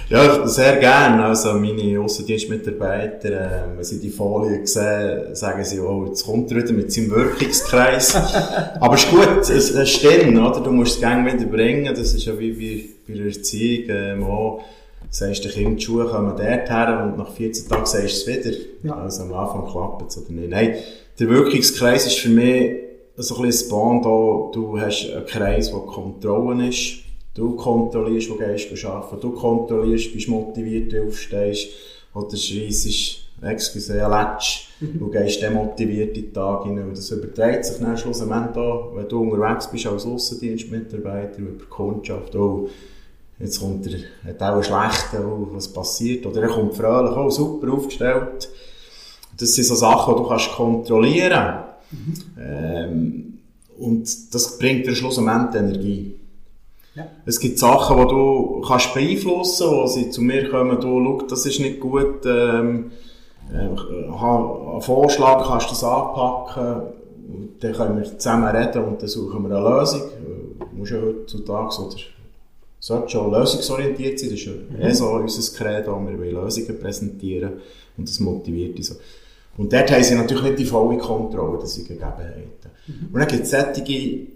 Ja, 0.08 0.48
sehr 0.48 0.76
gerne. 0.76 1.24
Also, 1.24 1.54
meine 1.54 2.00
Aussendienstmitarbeiter, 2.00 3.30
äh, 3.30 3.78
wenn 3.78 3.84
sie 3.84 4.00
die 4.00 4.10
Folie 4.10 4.68
sehen, 4.68 5.34
sagen 5.34 5.64
sie, 5.64 5.80
oh, 5.80 6.06
jetzt 6.06 6.26
kommt 6.26 6.52
er 6.52 6.58
wieder 6.58 6.74
mit 6.74 6.92
seinem 6.92 7.12
Wirkungskreis. 7.12 8.16
Aber 8.80 8.94
es 8.96 9.06
ist 9.06 9.10
gut, 9.10 9.50
es, 9.50 9.72
es 9.72 9.90
stimmt, 9.90 10.38
oder? 10.38 10.60
Du 10.60 10.72
musst 10.72 10.96
es 10.96 11.00
gerne 11.00 11.32
wieder 11.32 11.46
bringen. 11.46 11.86
Das 11.86 12.14
ist 12.14 12.26
ja 12.26 12.38
wie 12.38 12.52
bei, 12.52 13.14
bei 13.14 13.20
der 13.20 13.28
Erziehung, 13.28 13.90
ähm, 13.90 14.24
auch, 14.26 14.64
sagst 15.10 15.44
du 15.44 15.50
Kind, 15.50 15.80
die 15.80 15.86
Schuhe 15.86 16.06
kommen 16.06 16.36
dort 16.38 16.70
her 16.70 17.04
und 17.04 17.18
nach 17.18 17.32
14 17.34 17.68
Tagen 17.68 17.86
sagst 17.86 18.28
du 18.28 18.32
es 18.32 18.46
wieder. 18.46 18.58
Ja. 18.84 18.96
Also, 18.98 19.24
am 19.24 19.34
Anfang 19.34 19.72
klappt 19.72 20.12
es 20.12 20.18
oder 20.18 20.34
nicht. 20.34 20.50
Nein, 20.50 20.76
der 21.20 21.30
Wirkungskreis 21.30 22.06
ist 22.06 22.20
für 22.20 22.30
mich 22.30 22.91
so 23.22 23.36
ein 23.38 23.44
bisschen 23.44 23.70
Band 23.70 24.06
da, 24.06 24.50
du 24.54 24.80
hast 24.80 25.10
einen 25.10 25.26
Kreis, 25.26 25.72
der 25.72 25.80
Kontrolle 25.80 26.68
ist 26.68 27.02
Du 27.34 27.56
kontrollierst, 27.56 28.30
wo 28.30 28.36
gehst 28.36 28.70
du 28.72 28.88
arbeiten. 28.90 29.22
Du 29.22 29.32
kontrollierst, 29.32 30.14
bist 30.14 30.28
motiviert, 30.28 30.92
du 30.92 31.08
aufstehst. 31.08 31.70
Oder 32.14 32.36
schreissest, 32.36 33.24
excuse, 33.42 33.94
letsch. 33.94 34.68
Mhm. 34.82 35.00
Du 35.00 35.10
gehst 35.10 35.42
demotiviert 35.42 36.18
in 36.18 36.26
den 36.26 36.34
Tag 36.34 36.66
hinein. 36.66 36.92
Das 36.94 37.10
überträgt 37.10 37.64
sich 37.66 37.78
dann 37.78 37.98
schlussendlich 37.98 38.54
da, 38.54 38.90
wenn 38.94 39.08
du 39.08 39.22
unterwegs 39.22 39.72
bist 39.72 39.88
als 39.88 40.06
Aussendienstmitarbeiter 40.06 41.40
über 41.40 41.66
Kundschaft. 41.70 42.36
Oh, 42.36 42.68
jetzt 43.40 43.62
kommt 43.62 43.88
er, 43.88 44.00
hat 44.30 44.42
auch 44.42 44.56
einen 44.56 44.64
schlechten, 44.64 45.26
oh, 45.26 45.48
was 45.54 45.72
passiert. 45.72 46.26
Oder 46.26 46.42
er 46.42 46.50
kommt 46.50 46.76
fröhlich, 46.76 47.16
oh, 47.16 47.30
super 47.30 47.72
aufgestellt. 47.72 48.50
Das 49.40 49.56
sind 49.56 49.64
so 49.64 49.76
Sachen, 49.76 50.18
die 50.18 50.22
du 50.22 50.28
kannst 50.28 50.52
kontrollieren. 50.52 51.71
Mhm. 51.92 52.14
Ähm, 52.40 53.34
und 53.78 54.34
das 54.34 54.58
bringt 54.58 54.86
dir 54.86 54.96
schlussendlich 54.96 55.62
Energie. 55.62 56.16
Ja. 56.96 57.08
Es 57.26 57.40
gibt 57.40 57.58
Sachen, 57.58 57.98
die 57.98 58.08
du 58.08 58.62
kannst 58.68 58.94
beeinflussen 58.94 59.68
kannst, 59.68 59.82
wo 59.82 59.88
sie 59.88 60.10
zu 60.10 60.22
mir 60.22 60.50
kommen, 60.50 60.80
du, 60.80 61.04
schau, 61.04 61.28
das 61.28 61.46
ist 61.46 61.60
nicht 61.60 61.80
gut, 61.80 62.26
ähm, 62.26 62.92
äh, 63.52 63.58
einen 63.58 64.82
Vorschlag, 64.82 65.48
kannst 65.48 65.68
du 65.68 65.72
das 65.72 65.84
anpacken, 65.84 66.82
dann 67.60 67.74
können 67.74 67.98
wir 67.98 68.18
zusammen 68.18 68.56
reden 68.56 68.84
und 68.84 69.02
dann 69.02 69.10
suchen 69.10 69.48
wir 69.48 69.56
eine 69.56 69.70
Lösung. 69.70 70.02
Du 70.60 70.78
musst 70.78 70.92
ja 70.92 71.02
heutzutage 71.02 71.82
oder 71.82 71.96
sollte 72.80 73.10
schon 73.10 73.32
lösungsorientiert 73.32 74.20
sein, 74.20 74.30
das 74.30 74.40
ist 74.40 74.46
ja 74.46 74.52
mhm. 74.52 74.82
eh 74.82 74.94
so 74.94 75.10
unser 75.12 75.58
Credo, 75.58 76.00
wir 76.06 76.18
wollen 76.18 76.44
Lösungen 76.44 76.80
präsentieren 76.80 77.54
und 77.96 78.10
das 78.10 78.20
motiviert 78.20 78.78
uns 78.78 78.88
so. 78.88 78.96
Und 79.58 79.74
dort 79.74 79.92
haben 79.92 80.04
sie 80.04 80.16
natürlich 80.16 80.44
nicht 80.44 80.60
die 80.60 80.66
volle 80.66 80.98
Kontrolle, 80.98 81.60
dass 81.60 81.74
sie 81.74 81.84
Gegebenheiten. 81.84 82.72
Mhm. 82.88 83.10
Und 83.14 83.20
dann 83.20 83.28
gibt 83.28 83.44
es 83.44 83.52
solche 83.52 84.28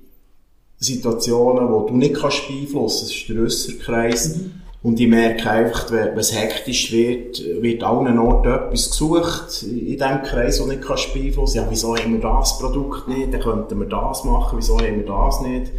Situationen, 0.78 1.68
die 1.68 1.92
du 1.92 1.98
nicht 1.98 2.16
kannst 2.16 2.48
beeinflussen 2.48 2.74
kannst. 2.74 3.02
Das 3.02 3.12
ist 3.12 3.30
der 3.30 3.36
Rösserkreis. 3.38 4.36
Mhm. 4.36 4.52
Und 4.84 5.00
ich 5.00 5.08
merke 5.08 5.50
einfach, 5.50 5.92
wenn 5.92 6.16
es 6.16 6.40
hektisch 6.40 6.92
wird, 6.92 7.44
wird 7.60 7.82
allen 7.82 8.20
Orten 8.20 8.54
etwas 8.54 8.92
gesucht 8.92 9.64
in 9.64 9.98
diesem 9.98 10.22
Kreis, 10.22 10.58
den 10.58 10.68
du 10.68 10.74
nicht 10.74 10.88
kannst 10.88 11.12
beeinflussen 11.12 11.58
Ja, 11.58 11.68
wieso 11.68 11.96
haben 11.98 12.14
wir 12.14 12.20
das 12.20 12.60
Produkt 12.60 13.08
nicht? 13.08 13.34
Dann 13.34 13.42
könnten 13.42 13.80
wir 13.80 13.88
das 13.88 14.24
machen. 14.26 14.60
Wieso 14.60 14.78
haben 14.78 14.98
wir 14.98 15.06
das 15.06 15.42
nicht? 15.42 15.72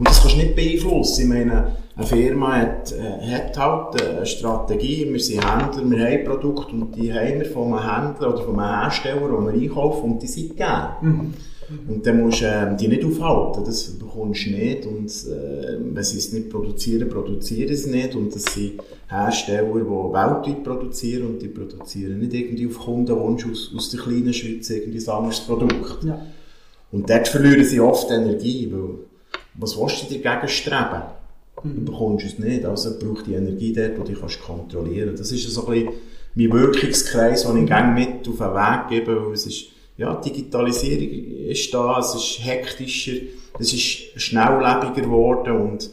Und 0.00 0.08
das 0.08 0.22
kannst 0.22 0.36
du 0.36 0.40
nicht 0.40 0.56
beeinflussen. 0.56 1.20
Ich 1.20 1.28
meine, 1.28 1.76
eine 1.94 2.06
Firma 2.06 2.56
hat, 2.56 2.90
äh, 2.92 3.34
hat 3.34 3.58
halt 3.58 4.02
eine 4.02 4.24
Strategie. 4.24 5.06
Wir 5.12 5.20
sind 5.20 5.44
Händler, 5.44 5.90
wir 5.90 6.06
haben 6.06 6.24
Produkte 6.24 6.72
und 6.72 6.96
die 6.96 7.12
haben 7.12 7.40
wir 7.40 7.44
von 7.44 7.74
einem 7.74 8.06
Händler 8.06 8.32
oder 8.32 8.42
von 8.42 8.58
einem 8.58 8.80
Hersteller, 8.80 9.28
den 9.28 9.46
wir 9.46 9.52
einkaufen 9.52 10.12
und 10.12 10.22
die 10.22 10.26
sind 10.26 10.56
gegeben. 10.56 10.88
Mhm. 11.02 11.10
Mhm. 11.12 11.34
Und 11.94 12.06
dann 12.06 12.22
musst 12.22 12.40
du 12.40 12.46
äh, 12.46 12.74
die 12.78 12.88
nicht 12.88 13.04
aufhalten, 13.04 13.62
das 13.62 13.90
bekommst 13.98 14.46
du 14.46 14.50
nicht. 14.52 14.86
Und 14.86 15.04
äh, 15.04 15.76
wenn 15.92 16.02
sie 16.02 16.16
es 16.16 16.32
nicht 16.32 16.48
produzieren, 16.48 17.10
produzieren 17.10 17.68
sie 17.68 17.74
es 17.74 17.86
nicht. 17.86 18.14
Und 18.14 18.34
das 18.34 18.44
sind 18.44 18.82
Hersteller, 19.06 19.68
die 19.68 19.80
weltweit 19.80 20.64
produzieren 20.64 21.26
und 21.26 21.42
die 21.42 21.48
produzieren 21.48 22.20
nicht 22.20 22.32
irgendwie 22.32 22.68
auf 22.68 22.78
Kundenwunsch 22.78 23.44
aus, 23.44 23.70
aus 23.76 23.90
der 23.90 24.00
kleinen 24.00 24.32
Schweiz 24.32 24.70
irgendwie 24.70 24.98
ein 24.98 25.14
anderes 25.14 25.40
Produkt. 25.40 26.04
Ja. 26.04 26.24
Und 26.90 27.10
dort 27.10 27.28
verlieren 27.28 27.66
sie 27.66 27.80
oft 27.80 28.10
Energie, 28.10 28.72
weil 28.72 29.09
was 29.60 29.78
willst 29.78 30.10
du 30.10 30.18
dagegen 30.18 30.48
streben? 30.48 31.02
Mhm. 31.62 31.84
Du 31.84 31.92
bekommst 31.92 32.26
es 32.26 32.38
nicht, 32.38 32.64
also 32.64 32.98
braucht 32.98 33.26
die 33.26 33.34
Energie 33.34 33.72
dort, 33.72 33.98
wo 33.98 34.02
du 34.02 34.14
kannst 34.14 34.40
kontrollieren 34.40 35.14
Das 35.16 35.30
ist 35.30 35.48
so 35.50 35.66
ein 35.66 35.72
bisschen 35.72 35.92
mein 36.34 36.52
Wirkungskreis, 36.52 37.42
den 37.42 37.56
ich 37.58 37.66
gerne 37.66 37.92
mit 37.92 38.28
auf 38.28 38.36
den 38.36 38.54
Weg 38.54 38.88
gebe, 38.88 39.26
weil 39.26 39.32
es 39.32 39.46
ist, 39.46 39.66
ja, 39.96 40.14
Digitalisierung 40.14 41.48
ist 41.48 41.74
da, 41.74 41.98
es 41.98 42.14
ist 42.14 42.44
hektischer, 42.44 43.20
es 43.58 43.72
ist 43.72 44.20
schnelllebiger 44.20 45.02
geworden 45.02 45.56
und 45.56 45.90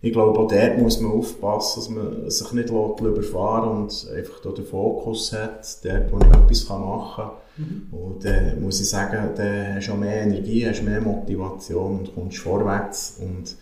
ich 0.00 0.12
glaube, 0.12 0.38
auch 0.38 0.48
dort 0.48 0.78
muss 0.78 1.00
man 1.00 1.12
aufpassen, 1.12 1.80
dass 1.80 1.88
man 1.88 2.30
sich 2.30 2.52
nicht 2.52 2.68
überfahren 2.68 3.82
und 3.82 4.06
einfach 4.14 4.40
da 4.40 4.50
den 4.50 4.64
Fokus 4.64 5.32
hat, 5.32 5.66
dort, 5.84 6.12
wo 6.12 6.18
man 6.18 6.44
etwas 6.44 6.68
machen 6.68 7.24
kann. 7.24 7.30
Mhm. 7.58 7.86
Und 7.90 8.24
dann 8.24 8.48
äh, 8.48 8.54
muss 8.56 8.80
ich 8.80 8.88
sagen, 8.88 9.30
dann 9.36 9.74
hast 9.76 9.88
du 9.88 9.92
auch 9.92 9.96
mehr 9.96 10.22
Energie, 10.22 10.66
hast 10.66 10.82
mehr 10.82 11.00
Motivation 11.00 11.98
und 12.00 12.14
kommst 12.14 12.38
vorwärts 12.38 13.18
und 13.20 13.56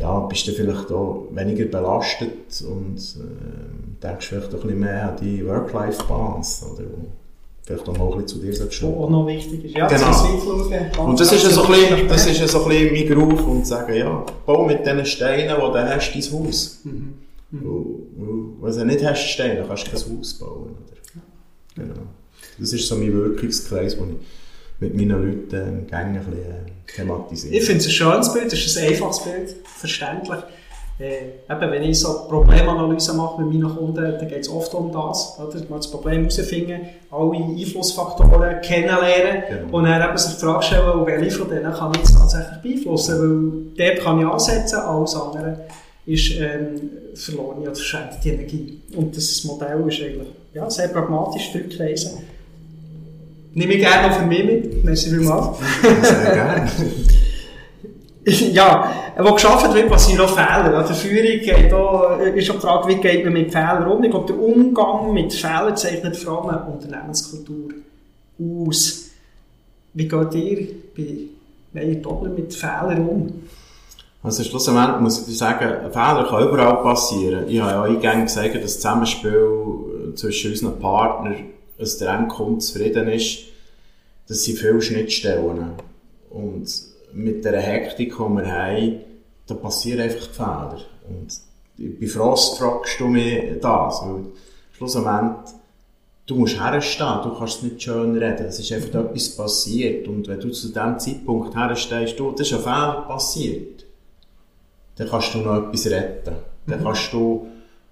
ja, 0.00 0.18
bist 0.20 0.46
du 0.48 0.52
vielleicht 0.52 0.90
auch 0.90 1.28
weniger 1.30 1.66
belastet 1.66 2.64
und 2.68 2.98
äh, 2.98 4.02
denkst 4.02 4.26
vielleicht 4.26 4.48
auch 4.48 4.54
ein 4.54 4.60
bisschen 4.62 4.80
mehr 4.80 5.10
an 5.10 5.16
die 5.20 5.46
Work-Life-Balance 5.46 6.66
vielleicht 7.66 7.88
auch 7.88 7.98
noch 7.98 8.12
ein 8.12 8.22
bisschen 8.22 8.40
zu 8.40 8.46
dir 8.46 8.54
sollst 8.54 8.82
Was 8.82 8.88
auch 8.88 9.10
noch 9.10 9.26
wichtig 9.26 9.64
ist. 9.64 9.76
Ja, 9.76 9.88
genau. 9.88 11.04
Und 11.04 11.18
das 11.18 11.32
ist, 11.32 11.50
so 11.50 11.64
ein 11.64 11.72
bisschen, 11.72 12.08
das 12.08 12.26
ist 12.26 12.48
so 12.48 12.62
ein 12.62 12.68
bisschen 12.68 12.92
mein 12.92 13.08
Beruf 13.08 13.46
und 13.46 13.66
sagen, 13.66 13.94
ja, 13.94 14.24
bau 14.46 14.64
mit 14.64 14.86
diesen 14.86 15.04
Steinen, 15.04 15.48
die 15.48 15.60
du 15.60 15.74
hast, 15.74 16.12
dein 16.14 16.22
Haus. 16.22 16.80
Mhm. 16.84 17.14
Mhm. 17.50 18.56
Weil, 18.60 18.76
wenn 18.76 18.88
du 18.88 18.94
nicht 18.94 19.04
hast 19.04 19.20
Steine, 19.20 19.64
kannst 19.66 19.86
du 19.86 19.90
kein 19.90 20.18
Haus 20.18 20.34
bauen. 20.34 20.70
Oder? 20.70 21.22
Genau. 21.74 22.00
Das 22.58 22.72
ist 22.72 22.86
so 22.86 22.96
mein 22.96 23.12
Wirkungskreis, 23.12 23.96
den 23.96 24.10
ich 24.10 24.26
mit 24.80 24.94
meinen 24.94 25.10
Leuten 25.10 25.86
gerne 25.86 26.20
ein 26.20 26.24
bisschen 26.24 26.42
äh, 26.42 26.94
thematisiere. 26.94 27.54
Ich 27.54 27.64
finde 27.64 27.80
es 27.80 27.86
ein 27.86 27.92
schönes 27.92 28.32
Bild, 28.32 28.52
es 28.52 28.66
ist 28.66 28.78
ein 28.78 28.88
einfaches 28.88 29.24
Bild, 29.24 29.56
verständlich. 29.64 30.38
Äh, 30.98 31.52
eben, 31.52 31.70
wenn 31.70 31.82
ich 31.82 32.00
so 32.00 32.26
Problemanalyse 32.26 33.12
mache 33.14 33.42
mit 33.42 33.52
meinen 33.52 33.76
Kunden, 33.76 34.02
dann 34.02 34.28
geht 34.28 34.40
es 34.40 34.48
oft 34.48 34.72
um 34.72 34.90
das, 34.90 35.38
oder? 35.38 35.58
mal 35.68 35.76
das 35.76 35.90
Problem 35.90 36.20
herausfinden, 36.22 36.80
alle 37.10 37.36
Einflussfaktoren 37.36 38.62
kennenlernen 38.62 39.42
genau. 39.46 39.76
und 39.76 39.84
dann 39.84 40.08
eben 40.08 40.16
sich 40.16 40.36
die 40.36 40.40
Frage 40.40 40.62
stellen, 40.62 41.06
welche 41.06 41.30
von 41.38 41.50
denen 41.50 41.70
kann 41.70 41.92
ich 41.92 41.98
jetzt 41.98 42.16
tatsächlich 42.16 42.62
beeinflussen, 42.62 43.72
weil 43.76 43.88
dort 43.88 44.04
kann 44.04 44.20
ich 44.20 44.26
ansetzen, 44.26 44.78
alles 44.78 45.14
andere 45.14 45.66
ist 46.06 46.30
ähm, 46.38 46.90
verloren 47.14 47.58
oder 47.58 47.74
verschwendet 47.74 48.18
die 48.24 48.30
Energie. 48.30 48.80
Und 48.96 49.14
das 49.14 49.44
Modell 49.44 49.84
ist 49.88 50.00
eigentlich 50.00 50.28
ja, 50.54 50.70
sehr 50.70 50.88
pragmatisch, 50.88 51.50
Rückreisen. 51.54 52.22
Nehme 53.56 53.72
ich 53.72 53.80
gerne 53.80 54.08
noch 54.08 54.18
für 54.18 54.26
mich 54.26 54.44
mit, 54.44 54.84
merci 54.84 55.08
vielmals. 55.08 55.56
Sehr 56.02 56.34
gerne. 56.34 56.70
ja, 58.52 58.92
wo 59.16 59.32
geschafft 59.32 59.72
wird, 59.72 59.88
passieren 59.88 60.26
auch 60.26 60.34
Fehler. 60.34 60.76
An 60.76 60.86
der 60.86 60.94
Führung 60.94 61.72
auch, 61.72 62.18
ist 62.18 62.50
auch 62.50 62.56
die 62.56 62.60
Frage, 62.60 62.88
wie 62.88 62.94
geht 62.96 63.24
man 63.24 63.32
mit 63.32 63.50
Fehlern 63.50 63.90
um. 63.90 64.04
Ich 64.04 64.10
glaube, 64.10 64.26
der 64.26 64.38
Umgang 64.38 65.14
mit 65.14 65.32
Fehlern 65.32 65.74
zeichnet 65.74 66.18
vor 66.18 66.50
allem 66.50 66.58
eine 66.58 66.70
Unternehmenskultur 66.70 67.70
aus. 68.38 69.06
Wie 69.94 70.06
geht 70.06 70.34
ihr 70.34 70.68
bei 70.94 71.16
Meier 71.72 71.94
Dobler 71.94 72.28
mit 72.28 72.52
Fehlern 72.52 73.08
um? 73.08 73.42
Also 74.22 74.44
schlussendlich 74.44 75.00
muss 75.00 75.26
ich 75.26 75.38
sagen, 75.38 75.64
ein 75.64 75.92
Fehler 75.92 76.26
kann 76.28 76.46
überall 76.46 76.82
passieren. 76.82 77.48
Ich 77.48 77.58
habe 77.58 77.70
ja 77.70 77.82
eingangs 77.84 78.34
gesagt, 78.34 78.54
dass 78.56 78.64
das 78.64 78.80
Zusammenspiel 78.80 80.12
zwischen 80.14 80.50
unseren 80.50 80.78
Partnern, 80.78 81.36
dass 81.78 81.98
der 81.98 82.14
Endkunde 82.14 82.58
zufrieden 82.58 83.08
ist, 83.08 83.44
das 84.28 84.44
sind 84.44 84.58
viele 84.58 84.80
Schnittstellen. 84.80 85.72
Und 86.30 86.68
mit 87.12 87.44
der 87.44 87.60
Hektik, 87.60 88.14
die 88.14 88.18
wir 88.18 88.46
haben, 88.46 89.00
da 89.46 89.54
passieren 89.54 90.00
einfach 90.00 90.30
Fehler. 90.30 90.80
Und 91.08 91.28
bei 91.78 92.06
Frost 92.06 92.58
fragst 92.58 92.98
du 92.98 93.06
mich 93.06 93.60
das, 93.60 94.02
weil 94.02 94.26
schlussendlich 94.72 95.52
du 96.26 96.34
musst 96.34 96.60
herstehen, 96.60 97.20
du 97.22 97.34
kannst 97.38 97.58
es 97.58 97.62
nicht 97.62 97.82
schön 97.82 98.16
reden, 98.16 98.46
es 98.46 98.58
ist 98.58 98.72
einfach 98.72 99.04
etwas 99.04 99.36
passiert 99.36 100.08
und 100.08 100.26
wenn 100.28 100.40
du 100.40 100.50
zu 100.50 100.68
dem 100.68 100.98
Zeitpunkt 100.98 101.54
herstehst, 101.56 102.18
du, 102.18 102.32
das 102.32 102.48
ist 102.48 102.54
ein 102.54 102.60
Fehler 102.60 103.04
passiert, 103.06 103.86
dann 104.96 105.08
kannst 105.08 105.34
du 105.34 105.38
noch 105.38 105.68
etwas 105.68 105.86
retten. 105.86 106.36
Dann 106.66 106.80
mhm. 106.80 106.84
kannst 106.84 107.12
du 107.12 107.46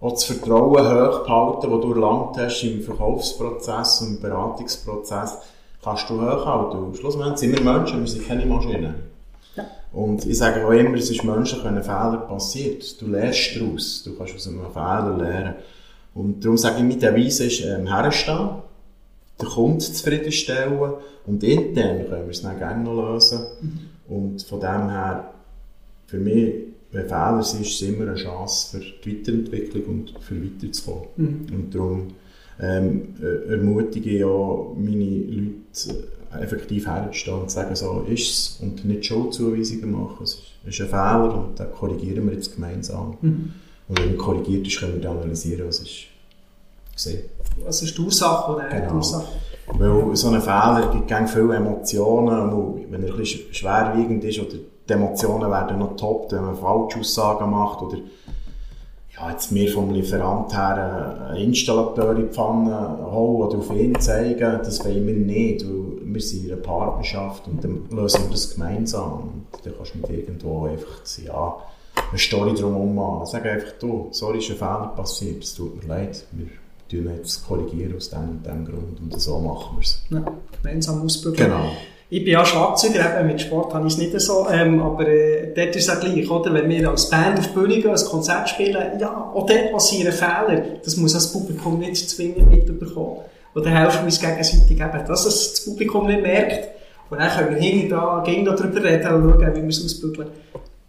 auch 0.05 0.13
das 0.13 0.25
Vertrauen 0.25 0.85
hochhalten, 0.85 1.71
das 1.71 1.81
du 1.81 1.93
erlangt 1.95 2.37
hast 2.37 2.63
im 2.63 2.83
Verkaufsprozess 2.83 4.03
und 4.03 4.17
im 4.17 4.21
Beratungsprozess, 4.21 5.39
kannst 5.83 6.11
du 6.11 6.21
hochhalten. 6.21 6.85
Und 6.85 6.97
schlussendlich 6.97 7.39
sind 7.39 7.59
wir 7.59 7.73
Menschen, 7.73 8.01
wir 8.01 8.07
sind 8.07 8.29
keine 8.29 8.45
Maschinen. 8.45 8.95
Ja. 9.57 9.65
Und 9.93 10.27
ich 10.27 10.37
sage 10.37 10.67
auch 10.67 10.73
immer, 10.73 10.95
es 10.99 11.11
ist 11.11 11.25
Menschen 11.25 11.63
können 11.63 11.83
Fehler 11.83 12.27
passiert. 12.29 13.01
Du 13.01 13.07
lernst 13.07 13.57
daraus. 13.57 14.03
Du 14.05 14.15
kannst 14.17 14.35
aus 14.35 14.47
einem 14.47 14.61
Fehler 14.73 15.17
lernen. 15.17 15.55
Und 16.15 16.45
darum 16.45 16.59
sage 16.59 16.79
ich, 16.79 16.85
mit 16.85 17.01
der 17.01 17.17
Weise 17.17 17.47
ist 17.47 17.65
ähm, 17.65 17.87
herstehen, 17.87 18.51
den 19.41 19.49
Kunden 19.49 19.81
zufriedenstellen 19.81 20.79
und 21.27 21.43
intern 21.43 22.07
können 22.09 22.25
wir 22.25 22.31
es 22.31 22.43
dann 22.43 22.59
gerne 22.59 22.85
noch 22.85 23.15
lösen. 23.15 23.41
Mhm. 23.61 24.15
Und 24.15 24.43
von 24.43 24.61
dem 24.61 24.91
her, 24.91 25.33
für 26.07 26.19
mich, 26.19 26.74
wenn 26.95 27.09
Fehler 27.09 27.43
sind, 27.43 27.63
ist 27.63 27.75
es 27.75 27.83
immer 27.83 28.05
eine 28.05 28.15
Chance 28.15 28.79
für 28.79 28.85
die 29.05 29.19
Weiterentwicklung 29.19 29.85
und 29.85 30.15
für 30.21 30.37
weiterzukommen. 30.43 31.09
Mhm. 31.17 31.47
Und 31.53 31.75
darum 31.75 32.07
ähm, 32.61 33.15
äh, 33.21 33.53
ermutige 33.53 34.11
ich 34.11 34.25
auch 34.25 34.77
meine 34.79 35.05
Leute, 35.05 36.05
effektiv 36.41 36.87
herzustehen 36.87 37.41
und 37.41 37.51
zu 37.51 37.57
sagen, 37.57 37.75
so 37.75 38.07
ist 38.09 38.29
es 38.29 38.59
und 38.63 38.85
nicht 38.85 39.07
Schuldzuweisungen 39.07 39.93
machen. 39.93 40.23
Es 40.23 40.35
ist, 40.35 40.81
ein 40.81 40.89
Fehler 40.89 41.47
und 41.47 41.59
den 41.59 41.71
korrigieren 41.73 42.27
wir 42.27 42.35
jetzt 42.35 42.55
gemeinsam. 42.55 43.17
Mhm. 43.21 43.53
Und 43.89 44.01
wenn 44.01 44.11
er 44.11 44.17
korrigiert 44.17 44.67
ist, 44.67 44.79
können 44.79 45.03
wir 45.03 45.11
analysieren, 45.11 45.67
was 45.67 45.81
ist 45.81 46.07
gesehen. 46.95 47.25
Was 47.65 47.83
ist 47.83 47.97
die 47.97 48.03
Ursache 48.03 48.53
oder 48.53 48.69
genau. 48.69 48.89
die 48.89 48.95
Ursache? 48.95 49.33
Weil 49.67 50.17
so 50.17 50.29
ein 50.29 50.41
Fehler 50.41 50.91
gibt 50.93 51.09
ganz 51.09 51.33
viele 51.33 51.57
Emotionen, 51.57 52.85
wenn 52.91 53.03
er 53.03 53.11
ein 53.11 53.17
bisschen 53.17 53.53
schwerwiegend 53.53 54.23
ist 54.25 54.39
oder 54.39 54.57
die 54.89 54.93
Emotionen 54.93 55.51
werden 55.51 55.79
noch 55.79 55.97
top, 55.97 56.31
wenn 56.33 56.45
man 56.45 56.57
falsche 56.57 57.01
Aussagen 57.01 57.51
macht 57.51 57.83
oder 57.83 57.99
ja, 59.17 59.31
jetzt 59.31 59.53
mir 59.53 59.71
vom 59.71 59.91
Lieferant 59.91 60.53
her 60.55 61.29
einen 61.31 61.37
Installateur 61.37 62.17
in 62.17 62.29
die 62.29 62.33
Pfanne 62.35 62.99
holen 63.11 63.49
oder 63.49 63.59
auf 63.59 63.71
ihn 63.73 63.99
zeigen, 64.01 64.59
das 64.59 64.85
wollen 64.85 65.07
wir 65.07 65.15
nicht, 65.15 65.65
weil 65.65 66.15
wir 66.15 66.21
sind 66.21 66.47
in 66.47 66.53
einer 66.53 66.61
Partnerschaft 66.61 67.47
und 67.47 67.63
dann 67.63 67.89
lösen 67.91 68.25
wir 68.25 68.31
das 68.31 68.55
gemeinsam. 68.55 69.45
Und 69.53 69.67
dann 69.67 69.75
kannst 69.77 69.95
du 69.95 69.99
mit 69.99 70.11
irgendwo 70.11 70.67
einfach 70.67 71.01
ja, 71.25 71.57
eine 72.11 72.19
Story 72.19 72.55
drumherum 72.55 72.95
machen. 72.95 73.27
Sag 73.27 73.47
einfach, 73.47 73.73
du, 73.79 74.09
sorry, 74.11 74.39
ist 74.39 74.51
ein 74.51 74.57
Fehler 74.57 74.93
passiert, 74.97 75.45
es 75.45 75.55
tut 75.55 75.81
mir 75.81 75.89
leid, 75.89 76.27
wir 76.33 76.47
tun 76.89 77.11
jetzt 77.17 77.47
korrigieren 77.47 77.97
aus 77.97 78.11
dem 78.11 78.31
und 78.31 78.47
dem 78.47 78.65
Grund 78.65 79.01
und 79.01 79.21
so 79.21 79.39
machen 79.39 79.77
wir 79.77 79.83
es. 79.83 80.03
Ja, 80.11 80.25
gemeinsam 80.61 81.03
ausprobieren. 81.03 81.51
Genau. 81.51 81.71
Ich 82.11 82.23
bin 82.23 82.35
ja 82.35 82.45
Schlagzeuger, 82.45 83.19
eben 83.19 83.29
mit 83.29 83.41
Sport 83.41 83.73
habe 83.73 83.87
ich 83.87 83.95
es 83.95 83.99
nicht 83.99 84.21
so, 84.21 84.47
ähm, 84.51 84.81
aber 84.81 85.09
äh, 85.09 85.53
dort 85.55 85.75
ist 85.75 85.89
es 85.89 85.97
auch 85.97 86.01
gleich, 86.01 86.31
oder? 86.31 86.53
Wenn 86.53 86.69
wir 86.69 86.91
als 86.91 87.09
Band 87.09 87.39
auf 87.39 87.47
die 87.49 87.53
Bühne 87.55 87.81
gehen, 87.81 87.91
ein 87.91 88.05
Konzert 88.05 88.49
spielen, 88.49 88.99
ja, 89.01 89.33
auch 89.35 89.47
dort 89.47 89.73
passieren 89.73 90.13
Fehler. 90.13 90.63
Das 90.85 90.97
muss 90.97 91.15
das 91.15 91.33
Publikum 91.33 91.79
nicht 91.79 92.09
zwingend 92.09 92.51
mitbekommen. 92.51 93.21
Oder 93.55 93.71
helfen 93.71 94.01
wir 94.01 94.05
uns 94.05 94.21
gegenseitig 94.21 94.79
eben, 94.79 95.07
dass 95.07 95.25
es 95.25 95.53
das 95.53 95.65
Publikum 95.65 96.07
nicht 96.07 96.23
merkt. 96.23 96.69
Und 97.09 97.21
dann 97.21 97.31
können 97.31 97.55
wir 97.55 97.63
hinten 97.63 97.89
da, 97.89 98.23
gegen 98.25 98.45
darüber 98.45 98.83
reden 98.83 99.15
und 99.15 99.31
schauen, 99.31 99.57
wie 99.57 99.63
wir 99.63 99.69
es 99.69 99.85
ausbügeln. 99.85 100.29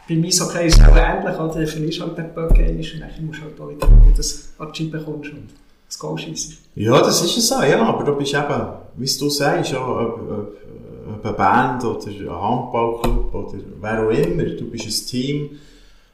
Bei 0.08 0.15
mir 0.15 0.28
ist 0.28 0.41
okay, 0.41 0.67
ist 0.67 0.82
auch 0.82 0.95
ähnlich, 0.95 1.39
oder? 1.39 1.54
Dann 1.54 1.67
verlierst 1.67 2.01
halt 2.01 2.17
den 2.17 2.34
Böcke 2.34 2.62
und 2.63 3.01
dann 3.01 3.25
musst 3.25 3.39
du 3.39 3.43
halt 3.43 3.60
auch 3.60 3.69
wieder, 3.69 3.88
das 4.15 4.49
an 4.58 4.71
die 4.75 4.86
bekommst 4.86 5.32
und 5.32 5.49
das 5.88 5.97
Goal 5.97 6.17
schießen. 6.17 6.58
Ja, 6.75 6.99
das 6.99 7.23
ist 7.23 7.38
es 7.38 7.47
so, 7.47 7.62
ja, 7.63 7.82
aber 7.82 8.04
du 8.04 8.15
bist 8.15 8.34
eben, 8.34 8.67
wie 8.95 9.19
du 9.19 9.30
sagst, 9.30 9.71
ja, 9.71 9.80
ob, 9.80 10.19
ob 10.30 10.64
eine 11.06 11.34
Band 11.34 11.84
oder 11.84 12.08
ein 12.08 12.30
Handballclub 12.30 13.34
oder 13.34 13.60
wer 13.82 14.06
auch 14.06 14.10
immer, 14.10 14.44
du 14.44 14.70
bist 14.70 14.86
ein 14.86 15.08
Team 15.08 15.50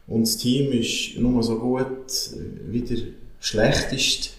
und 0.08 0.22
das 0.22 0.38
Team 0.38 0.72
ist 0.72 1.18
nur 1.18 1.42
so 1.44 1.58
gut 1.58 2.32
wie 2.68 2.82
der 2.82 2.98
schlechteste 3.40 4.30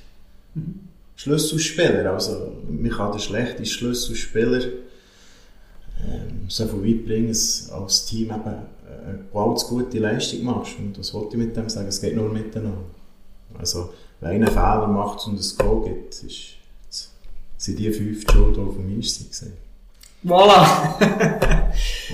mhm. 0.55 0.89
Schlüsselspieler. 1.17 2.13
Also, 2.13 2.53
man 2.69 2.91
kann 2.91 3.13
den 3.13 3.21
schlechtesten 3.21 3.67
Schlüsselspieler 3.67 4.65
ähm, 6.05 6.47
so 6.49 6.67
viel 6.67 6.85
weit 6.85 7.07
bringen, 7.07 7.29
dass 7.29 7.71
als 7.71 8.07
Team 8.07 8.31
eben 8.31 8.43
eine 8.45 9.19
gewaltig 9.31 9.69
gute 9.69 9.99
Leistung 9.99 10.45
machst. 10.45 10.79
Und 10.79 10.99
das 10.99 11.15
wollte 11.15 11.37
ich 11.37 11.43
mit 11.45 11.57
dem 11.57 11.69
sagen, 11.69 11.89
es 11.89 12.01
geht 12.01 12.17
nur 12.17 12.29
miteinander. 12.29 12.85
Also, 13.57 13.91
wenn 14.21 14.31
einer 14.31 14.51
Fehler 14.51 14.89
macht 14.89 15.27
und 15.27 15.39
es 15.39 15.57
Goal 15.57 15.85
gibt, 15.85 16.23
ist, 16.23 16.57
sind 17.57 17.79
die 17.79 17.91
fünf 17.93 18.25
die 18.25 18.33
Schuld 18.33 18.59
Eis 18.59 19.19
gewesen. 19.19 19.53
Voilà. 20.25 20.97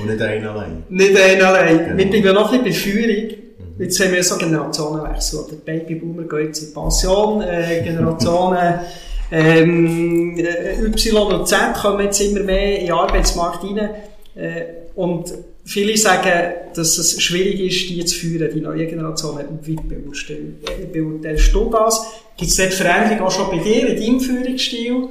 Und 0.00 0.06
nicht 0.06 0.22
einer 0.22 0.50
allein. 0.52 0.84
Nicht 0.88 1.16
einer 1.16 1.48
allein. 1.48 1.78
Genau. 1.78 1.96
Wir 1.98 2.10
bleiben 2.10 2.34
noch 2.34 2.52
ein 2.52 2.64
bisschen 2.64 2.94
bei 2.94 3.06
Führung. 3.06 3.38
Jetzt 3.78 4.00
haben 4.00 4.12
wir 4.12 4.24
so 4.24 4.36
Generationenwechsel. 4.36 5.44
Der 5.50 5.56
Babyboomer 5.56 6.24
geht 6.24 6.46
jetzt 6.46 6.62
in 6.62 6.74
Pension, 6.74 7.42
äh, 7.42 7.82
Generationen 7.84 8.80
ähm, 9.30 10.36
äh, 10.38 10.80
Y 10.84 11.32
und 11.32 11.46
Z 11.46 11.74
kommen 11.74 12.04
jetzt 12.04 12.20
immer 12.20 12.40
mehr 12.40 12.80
in 12.80 12.86
den 12.86 12.94
Arbeitsmarkt 12.94 13.62
rein. 13.64 13.90
Äh, 14.34 14.62
und 14.96 15.32
viele 15.64 15.96
sagen, 15.96 16.54
dass 16.74 16.98
es 16.98 17.22
schwierig 17.22 17.60
ist, 17.60 17.90
die 17.90 18.04
zu 18.04 18.18
führen, 18.18 18.50
die 18.52 18.60
neue 18.60 18.86
Generationen. 18.86 19.60
Wie 19.62 19.76
beurteilst, 19.76 20.30
äh, 20.30 20.86
beurteilst 20.92 21.54
du 21.54 21.70
das? 21.70 22.06
Gibt 22.36 22.50
es 22.50 22.56
dort 22.56 22.72
Veränderungen 22.72 23.20
auch 23.20 23.30
schon 23.30 23.50
bei 23.50 23.58
dir, 23.58 23.88
in 23.88 24.00
deinem 24.00 24.20
Führungsstil? 24.20 25.08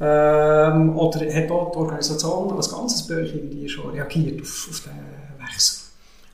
Ähm, 0.00 0.96
oder 0.96 1.20
hat 1.34 1.50
auch 1.50 1.72
die 1.72 1.78
Organisation 1.78 2.52
als 2.52 2.70
ganzes 2.70 3.06
Bürger 3.06 3.34
irgendwie 3.34 3.68
schon 3.68 3.90
reagiert 3.90 4.40
auf, 4.40 4.68
auf 4.70 4.82
den 4.82 5.44
Wechsel? 5.44 5.78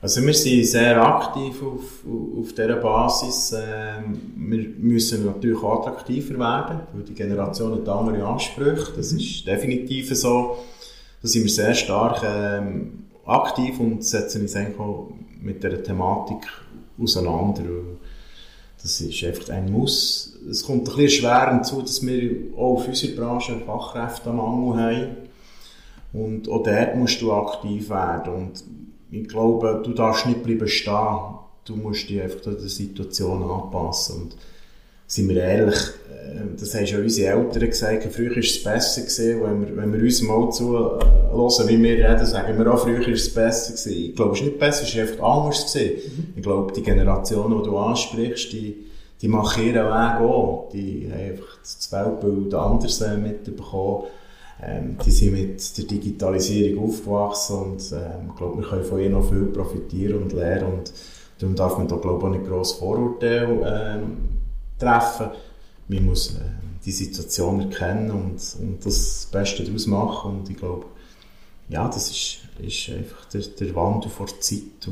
Also 0.01 0.21
wir 0.21 0.35
sind 0.35 0.65
sehr 0.65 1.03
aktiv 1.03 1.63
auf, 1.63 2.03
auf 2.39 2.53
dieser 2.53 2.75
Basis. 2.75 3.55
Ähm, 3.57 4.21
wir 4.35 4.69
müssen 4.77 5.25
natürlich 5.25 5.63
attraktiver 5.63 6.37
werden, 6.37 6.81
weil 6.93 7.03
die 7.03 7.15
Generation 7.15 7.73
hat 7.73 7.89
andere 7.89 8.23
Ansprüche. 8.23 8.91
Das 8.95 9.11
ist 9.11 9.47
definitiv 9.47 10.15
so. 10.15 10.57
Da 11.23 11.27
sind 11.27 11.43
wir 11.43 11.49
sehr 11.49 11.73
stark 11.73 12.21
ähm, 12.23 13.05
aktiv 13.25 13.79
und 13.79 14.03
setzen 14.03 14.43
uns 14.43 14.55
eigentlich 14.55 14.79
auch 14.79 15.11
mit 15.41 15.63
dieser 15.63 15.81
Thematik 15.81 16.45
auseinander. 17.01 17.63
Das 18.85 19.01
ist 19.01 19.23
einfach 19.23 19.49
ein 19.49 19.71
Muss. 19.71 20.37
Es 20.47 20.63
kommt 20.63 20.87
ein 20.87 20.95
bisschen 20.95 21.23
schwer 21.23 21.51
hinzu, 21.51 21.81
dass 21.81 22.05
wir 22.05 22.53
auch 22.55 22.75
auf 22.75 22.87
unserer 22.87 23.15
Branche 23.15 23.53
einen 23.53 23.63
Fachkräftemangel 23.63 24.79
haben. 24.79 25.07
Und 26.13 26.47
auch 26.47 26.61
dort 26.61 26.95
musst 26.95 27.19
du 27.19 27.33
aktiv 27.33 27.89
werden. 27.89 28.31
Und 28.31 28.63
ich 29.09 29.27
glaube, 29.27 29.81
du 29.83 29.91
darfst 29.91 30.27
nicht 30.27 30.43
bleiben 30.43 30.67
stehen. 30.67 31.17
Du 31.65 31.75
musst 31.77 32.07
dich 32.07 32.21
einfach 32.21 32.41
der 32.41 32.59
Situation 32.59 33.41
anpassen. 33.41 34.21
Und 34.21 34.37
sind 35.07 35.29
wir 35.29 35.43
ehrlich, 35.43 35.75
äh, 35.75 36.41
das 36.59 36.73
haben 36.75 36.87
schon 36.87 37.03
unsere 37.03 37.37
Eltern 37.37 37.69
gesagt, 37.69 38.07
früher 38.11 38.31
war 38.31 38.37
es 38.37 38.63
besser 38.63 39.01
gewesen, 39.01 39.43
wenn 39.43 39.61
wir, 39.61 39.77
wenn 39.77 39.93
wir 39.93 40.01
uns 40.01 40.21
mal 40.21 40.51
zuhören, 40.51 40.99
wie 41.67 41.83
wir 41.83 42.09
reden, 42.09 42.25
sagen 42.25 42.57
wir 42.57 42.73
auch, 42.73 42.79
früher 42.79 43.01
war 43.01 43.07
es 43.07 43.33
besser 43.33 43.73
gewesen. 43.73 44.09
Ich 44.09 44.15
glaube, 44.15 44.33
es 44.33 44.39
ist 44.39 44.45
nicht 44.45 44.59
besser, 44.59 44.83
es 44.83 44.95
war 44.95 45.01
einfach 45.03 45.37
anders 45.37 45.73
gewesen. 45.73 46.11
Mhm. 46.17 46.33
Ich 46.35 46.43
glaube, 46.43 46.73
die 46.73 46.83
Generation, 46.83 47.57
die 47.57 47.69
du 47.69 47.77
ansprichst, 47.77 48.51
die, 48.53 48.85
die 49.21 49.27
machen 49.27 49.63
ihren 49.63 49.85
Weg 49.85 50.21
auch. 50.21 50.69
Die 50.73 51.09
haben 51.11 51.19
einfach 51.19 51.57
das 51.61 51.91
Weltbild 51.91 52.53
anders 52.53 53.03
mitbekommen. 53.17 54.03
Ähm, 54.63 54.97
die 55.05 55.11
sind 55.11 55.33
mit 55.33 55.77
der 55.77 55.83
Digitalisierung 55.85 56.85
aufgewachsen 56.85 57.57
und 57.57 57.91
ähm, 57.91 58.29
ich 58.29 58.35
glaube, 58.37 58.61
wir 58.61 58.69
können 58.69 58.85
von 58.85 58.99
ihnen 58.99 59.11
noch 59.11 59.29
viel 59.29 59.47
profitieren 59.47 60.23
und 60.23 60.31
lernen 60.31 60.65
und 60.65 60.93
darum 61.37 61.55
darf 61.55 61.77
man 61.77 61.89
da 61.89 61.97
glaube 61.97 62.19
ich 62.19 62.23
auch 62.23 62.37
nicht 62.37 62.47
grosse 62.49 62.79
Vorurteile 62.79 63.99
ähm, 63.99 64.34
treffen. 64.79 65.27
Man 65.87 66.05
muss 66.05 66.35
äh, 66.35 66.41
die 66.85 66.91
Situation 66.91 67.59
erkennen 67.61 68.11
und, 68.11 68.39
und 68.59 68.85
das 68.85 69.27
Beste 69.31 69.63
daraus 69.63 69.87
machen 69.87 70.39
und 70.39 70.49
ich 70.49 70.57
glaube, 70.57 70.85
ja, 71.69 71.87
das 71.87 72.11
ist, 72.11 72.39
ist 72.59 72.89
einfach 72.95 73.25
der, 73.25 73.41
der 73.41 73.75
Wandel 73.75 74.09
vor 74.09 74.27
der 74.27 74.39
Zeit. 74.39 74.61
Du, 74.85 74.91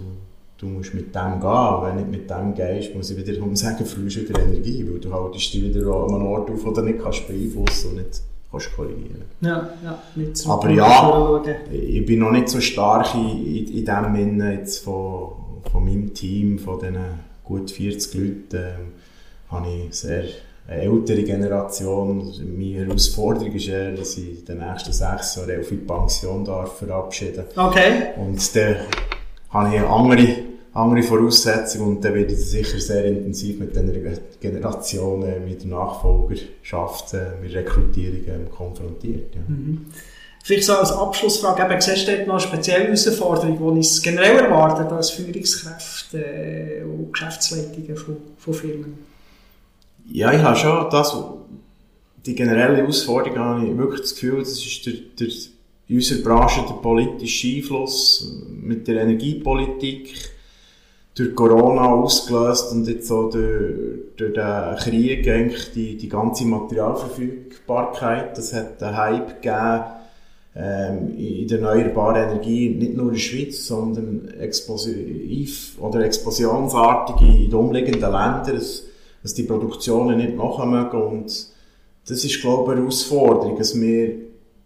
du 0.57 0.65
musst 0.65 0.93
mit 0.93 1.13
dem 1.13 1.39
gehen. 1.39 1.81
Wenn 1.81 1.97
du 1.97 2.01
nicht 2.01 2.11
mit 2.11 2.29
dem 2.29 2.55
gehst, 2.55 2.95
muss 2.95 3.11
ich 3.11 3.17
wiederum 3.17 3.55
sagen, 3.55 3.85
du 3.85 4.05
wieder 4.05 4.39
Energie, 4.39 4.85
weil 4.89 4.99
du 4.99 5.13
haltest 5.13 5.53
dich 5.53 5.63
wieder 5.63 5.85
an 5.93 6.15
einem 6.15 6.27
Ort 6.27 6.49
auf, 6.49 6.65
wo 6.65 6.71
du 6.71 6.81
nicht 6.81 6.99
kannst 6.99 7.27
beeinflussen 7.27 7.91
und 7.91 7.95
nicht 7.97 8.21
kannst 8.49 8.75
korrigieren. 8.75 9.25
Ja, 9.41 9.69
ja. 9.83 9.99
Mit 10.15 10.47
Aber 10.47 10.69
ja, 10.69 11.43
ich 11.71 12.05
bin 12.05 12.19
noch 12.19 12.31
nicht 12.31 12.49
so 12.49 12.59
stark 12.59 13.13
in, 13.13 13.45
in, 13.45 13.67
in 13.67 13.85
dem 13.85 14.15
Sinne 14.15 14.53
jetzt 14.53 14.83
von, 14.83 15.33
von 15.71 15.85
meinem 15.85 16.13
Team, 16.13 16.57
von 16.57 16.79
diesen 16.79 16.97
gut 17.43 17.69
40 17.69 18.13
Leuten, 18.15 18.45
ähm, 18.53 18.91
habe 19.53 19.67
ich 19.69 19.95
sehr 19.95 20.23
eine 20.67 20.81
ältere 20.81 21.23
Generation. 21.23 22.33
Meine 22.57 22.85
Herausforderung 22.85 23.53
ist 23.53 23.67
eher, 23.67 23.91
dass 23.91 24.17
ich 24.17 24.39
in 24.39 24.45
den 24.45 24.59
nächsten 24.59 24.93
sechs 24.93 25.35
Jahren 25.35 25.59
auf 25.59 25.67
die 25.67 25.75
Pension 25.75 26.45
darf 26.45 26.77
verabschieden 26.77 27.45
Okay. 27.55 28.13
Und 28.17 28.55
dann 28.55 28.75
habe 29.49 29.75
ich 29.75 29.81
andere, 29.81 30.27
andere 30.73 31.03
Voraussetzungen 31.03 31.97
und 31.97 32.05
dann 32.05 32.13
werde 32.13 32.33
ich 32.33 32.39
sicher 32.39 32.79
sehr 32.79 33.05
intensiv 33.05 33.59
mit 33.59 33.75
dieser 33.75 34.17
Generation, 34.39 35.25
mit 35.45 35.63
der 35.63 35.69
Nachfolgerschaft, 35.69 37.13
mit 37.41 37.53
Rekrutierungen 37.53 38.49
konfrontiert. 38.49 39.35
Ja. 39.35 39.41
Mhm. 39.47 39.85
Vielleicht 40.45 40.65
so 40.65 40.73
als 40.73 40.91
Abschlussfrage, 40.91 41.63
eben, 41.63 41.79
siehst 41.79 42.05
du 42.05 42.17
noch 42.25 42.33
eine 42.33 42.39
spezielle 42.41 42.83
Herausforderung, 42.85 43.57
die 43.57 43.63
uns 43.63 44.01
generell 44.01 44.39
erwartet 44.39 44.91
als 44.91 45.11
Führungskräfte 45.11 46.17
äh, 46.17 46.83
und 46.83 47.13
Geschäftsleitungen 47.13 47.95
von, 47.95 48.17
von 48.37 48.53
Firmen? 48.53 49.12
Ja, 50.11 50.33
ich 50.33 50.41
habe 50.41 50.55
schon 50.55 50.89
das, 50.89 51.15
die 52.25 52.35
generelle 52.35 52.77
Herausforderung 52.77 53.39
habe 53.39 53.67
ich 53.67 53.77
wirklich 53.77 54.01
das 54.01 54.15
Gefühl, 54.15 54.39
das 54.39 54.51
ist 54.51 54.85
der, 54.85 54.93
der, 55.19 55.27
in 55.87 55.95
unserer 55.97 56.23
Branche 56.23 56.61
der 56.67 56.75
politische 56.75 57.57
Einfluss 57.57 58.41
mit 58.49 58.87
der 58.87 59.01
Energiepolitik 59.01 60.13
durch 61.15 61.35
Corona 61.35 61.91
ausgelöst 61.91 62.71
und 62.71 62.87
jetzt 62.87 63.07
so 63.07 63.29
durch, 63.29 64.15
durch 64.17 64.33
den 64.33 64.75
Krieg 64.77 65.27
eigentlich 65.27 65.71
die, 65.73 65.97
die 65.97 66.09
ganze 66.09 66.45
Materialverfügbarkeit, 66.45 68.37
das 68.37 68.53
hat 68.53 68.81
einen 68.81 68.97
Hype 68.97 69.41
gegeben 69.41 69.83
ähm, 70.55 71.17
in 71.17 71.47
der 71.47 71.59
erneuerbaren 71.59 72.29
Energie, 72.29 72.69
nicht 72.69 72.95
nur 72.95 73.07
in 73.07 73.13
der 73.13 73.19
Schweiz, 73.19 73.67
sondern 73.67 74.27
explosiv 74.39 75.77
oder 75.79 76.01
explosionsartig 76.01 77.21
in 77.21 77.49
den 77.49 77.53
umliegenden 77.53 78.01
Ländern. 78.01 78.55
Es, 78.55 78.87
dass 79.23 79.33
die 79.33 79.43
Produktionen 79.43 80.17
nicht 80.17 80.35
nachkommen 80.35 80.89
und 80.91 81.47
das 82.05 82.25
ist, 82.25 82.41
glaube 82.41 82.63
ich, 82.63 82.77
eine 82.77 82.81
Herausforderung, 82.81 83.57
dass 83.57 83.79
wir 83.79 84.17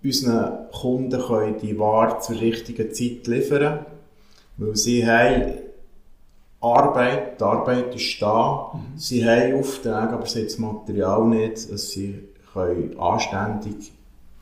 unseren 0.04 0.70
Kunden 0.72 1.22
können 1.22 1.58
die 1.62 1.78
Ware 1.78 2.20
zur 2.20 2.42
richtigen 2.42 2.92
Zeit 2.92 3.28
liefern 3.28 3.60
können, 3.60 3.86
weil 4.58 4.76
sie 4.76 5.06
haben 5.06 5.54
Arbeit, 6.60 7.40
die 7.40 7.44
Arbeit 7.44 7.96
ist 7.96 8.20
da, 8.20 8.72
mhm. 8.74 8.98
sie 8.98 9.24
haben 9.24 9.60
Aufträge, 9.60 9.96
aber 9.96 10.26
sie 10.26 10.40
haben 10.40 10.46
das 10.46 10.58
Material 10.58 11.28
nicht, 11.28 11.72
dass 11.72 11.92
sie 11.92 12.16
können 12.54 12.98
anständig, 13.00 13.92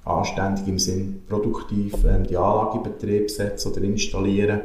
anständig 0.05 0.67
im 0.67 0.79
Sinn 0.79 1.23
produktiv 1.27 1.93
ähm, 2.05 2.25
die 2.25 2.37
Anlage 2.37 2.77
in 2.77 2.83
Betrieb 2.83 3.29
setzen 3.29 3.71
oder 3.71 3.81
installieren 3.81 4.61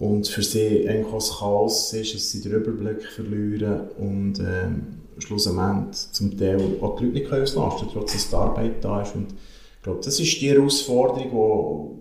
und 0.00 0.26
für 0.26 0.42
sie 0.42 0.88
eigentlich 0.88 1.12
auch 1.12 1.38
Chaos 1.38 1.92
ist, 1.92 2.14
dass 2.14 2.30
sie 2.30 2.40
den 2.40 2.52
Überblick 2.52 3.02
verlieren 3.02 3.90
und 3.98 4.40
ähm, 4.40 4.86
schlussendlich 5.18 6.10
zum 6.12 6.38
Teil 6.38 6.58
auch 6.80 6.96
die 6.96 7.04
Leute 7.04 7.18
nicht 7.18 7.32
auslasten 7.32 7.88
können, 7.88 7.90
trotz 7.92 8.14
dass 8.14 8.30
die 8.30 8.34
Arbeit 8.34 8.82
da 8.82 9.02
ist. 9.02 9.14
Und 9.14 9.32
ich 9.32 9.82
glaube, 9.82 10.00
das 10.02 10.18
ist 10.18 10.40
die 10.40 10.48
Herausforderung, 10.48 11.32
wo, 11.32 11.98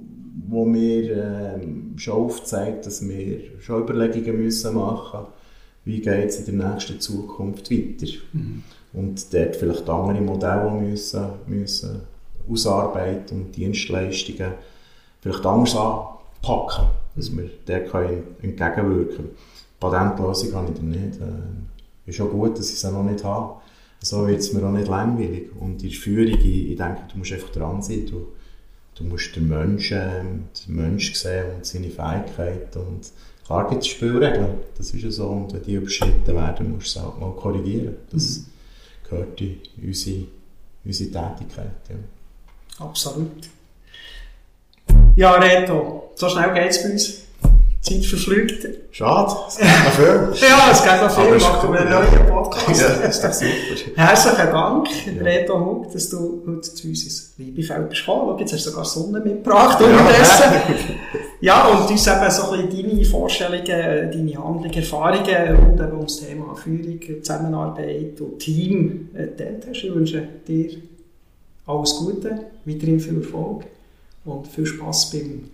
wo 0.48 0.64
mir 0.64 1.12
ähm, 1.58 1.94
schon 1.98 2.14
aufzeigt, 2.14 2.86
dass 2.86 3.06
wir 3.06 3.42
schon 3.60 3.84
Überlegungen 3.84 4.38
müssen 4.38 4.76
machen 4.76 5.20
müssen, 5.20 5.34
wie 5.84 6.00
geht 6.00 6.30
es 6.30 6.40
in 6.40 6.58
der 6.58 6.72
nächsten 6.72 7.02
Zukunft 7.02 7.70
weiter. 7.70 8.08
Mhm. 8.32 8.64
Und 8.94 9.34
dort 9.34 9.58
vielleicht 9.58 9.90
andere 9.90 10.22
Modelle 10.22 10.72
müssen, 10.72 11.26
müssen 11.48 12.02
ausarbeiten 12.50 13.42
und 13.42 13.56
Dienstleistungen 13.58 14.54
vielleicht 15.22 15.46
anders 15.46 15.76
anpacken 15.76 16.86
dass 17.20 17.36
wir 17.36 17.50
der 17.68 17.84
entgegenwirken 18.42 19.16
können. 19.16 19.30
Patentlösung 19.80 20.54
habe 20.54 20.72
ich 20.72 20.78
dann 20.78 20.90
nicht. 20.90 21.22
Äh, 21.22 22.10
ist 22.10 22.20
auch 22.22 22.30
gut, 22.30 22.58
dass 22.58 22.70
ich 22.70 22.76
es 22.76 22.84
noch 22.84 23.04
nicht 23.04 23.24
habe. 23.24 23.62
So 24.02 24.28
wird 24.28 24.40
es 24.40 24.54
mir 24.54 24.66
auch 24.66 24.72
nicht 24.72 24.88
langweilig. 24.88 25.50
Und 25.60 25.84
in 25.84 25.90
der 25.90 26.00
Führung, 26.00 26.28
ich, 26.28 26.72
ich 26.72 26.78
denke, 26.78 27.02
du 27.12 27.18
musst 27.18 27.32
einfach 27.32 27.50
dran 27.50 27.82
sein. 27.82 28.06
Du, 28.06 28.30
du 28.96 29.04
musst 29.04 29.36
den 29.36 29.48
Menschen, 29.48 30.48
den 30.68 30.76
Menschen 30.76 31.16
sehen 31.16 31.46
und 31.58 31.66
seine 31.66 31.90
Fähigkeiten. 31.90 32.80
Und 32.80 33.12
klar 33.46 33.70
gibt 33.70 33.84
es 33.84 33.88
Spielregeln. 33.88 34.56
Das 34.78 34.92
ist 34.92 35.04
ja 35.04 35.12
so. 35.12 35.28
Und 35.28 35.54
wenn 35.54 35.64
die 35.64 35.76
überschritten 35.76 36.36
werden, 36.36 36.74
musst 36.74 36.96
du 36.96 37.00
es 37.00 37.06
auch 37.06 37.20
mal 37.20 37.32
korrigieren. 37.34 37.96
Das 38.12 38.40
mhm. 38.40 38.46
gehört 39.10 39.42
in 39.42 39.60
unsere, 39.84 40.26
unsere 40.86 41.12
Tätigkeit. 41.12 41.72
Ja. 41.90 42.86
Absolut. 42.86 43.50
Ja, 45.16 45.34
Reto, 45.34 46.09
so 46.20 46.28
schnell 46.28 46.54
geht 46.54 46.72
es 46.72 46.84
bei 46.84 46.92
uns. 46.92 47.22
Die 47.88 48.02
Zeit 48.02 48.06
verfliegt. 48.06 48.68
Schade, 48.92 49.36
es 49.48 49.56
geht 49.56 49.68
noch 49.68 49.94
viel. 49.94 50.06
ja, 50.50 50.70
es 50.70 50.84
geht 50.84 51.02
noch 51.02 51.10
viel. 51.10 51.32
Wir 51.32 51.40
machen 51.40 51.76
einen 51.78 51.90
neuen 51.90 52.28
Podcast. 52.28 52.82
ja, 52.82 52.90
das 52.90 53.16
ist 53.16 53.24
doch 53.24 53.32
super. 53.32 53.96
Herzlichen 53.96 54.52
Dank, 54.52 54.88
ja. 55.06 55.24
Reto 55.24 55.66
Hug, 55.66 55.94
dass 55.94 56.10
du 56.10 56.44
heute 56.46 56.62
zu 56.62 56.88
uns 56.90 57.04
ins 57.04 57.34
Liebefeld 57.38 57.90
bist 57.90 58.02
gekommen. 58.06 58.32
Schau, 58.32 58.40
jetzt 58.40 58.52
hast 58.52 58.66
du 58.66 58.70
sogar 58.70 58.84
Sonne 58.84 59.22
mitgebracht 59.22 59.82
unterdessen. 59.82 60.44
ja, 61.40 61.68
und 61.70 61.90
uns 61.90 62.06
eben 62.06 62.32
so 62.32 62.52
ein 62.52 62.68
bisschen 62.68 62.90
deine 62.90 63.06
Vorstellungen, 63.06 63.66
deine 63.66 64.44
Handlungen, 64.44 64.74
Erfahrungen 64.74 65.56
rund 65.56 65.94
um 65.94 66.02
das 66.02 66.20
Thema 66.20 66.56
Führung, 66.56 67.00
Zusammenarbeit 67.24 68.20
und 68.20 68.40
Team 68.40 69.10
geteilt 69.14 69.66
hast. 69.70 69.86
Ich 69.86 69.96
wünsche 69.96 70.28
dir 70.46 70.70
alles 71.66 71.96
Gute, 71.96 72.40
weiterhin 72.66 73.00
viel 73.00 73.20
Erfolg 73.20 73.64
und 74.26 74.48
viel 74.48 74.66
Spaß 74.66 75.12
beim 75.12 75.50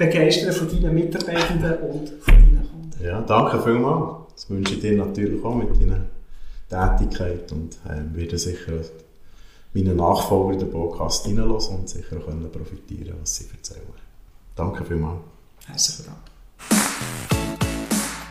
Begeistern 0.00 0.54
von 0.54 0.68
deinen 0.68 0.94
Mitarbeitenden 0.94 1.74
und 1.74 2.08
von 2.22 2.34
deinen 2.34 2.66
Kunden. 2.70 3.04
Ja, 3.04 3.20
danke 3.20 3.62
vielmals. 3.62 4.32
Das 4.34 4.48
wünsche 4.48 4.72
ich 4.72 4.80
dir 4.80 4.96
natürlich 4.96 5.44
auch 5.44 5.54
mit 5.54 5.68
deiner 5.78 6.06
Tätigkeit 6.70 7.52
und 7.52 7.74
äh, 7.86 8.16
werde 8.16 8.38
sicher 8.38 8.72
meinen 9.74 9.96
Nachfolger 9.96 10.54
in 10.54 10.58
den 10.60 10.70
Podcast 10.70 11.26
hineinlassen 11.26 11.80
und 11.80 11.88
sicher 11.90 12.16
können 12.16 12.50
profitieren, 12.50 13.14
was 13.20 13.36
sie 13.36 13.44
erzählen. 13.52 13.82
Danke 14.56 14.86
vielmals. 14.86 15.20
Herzlichen 15.66 16.06
Dank. 16.06 16.18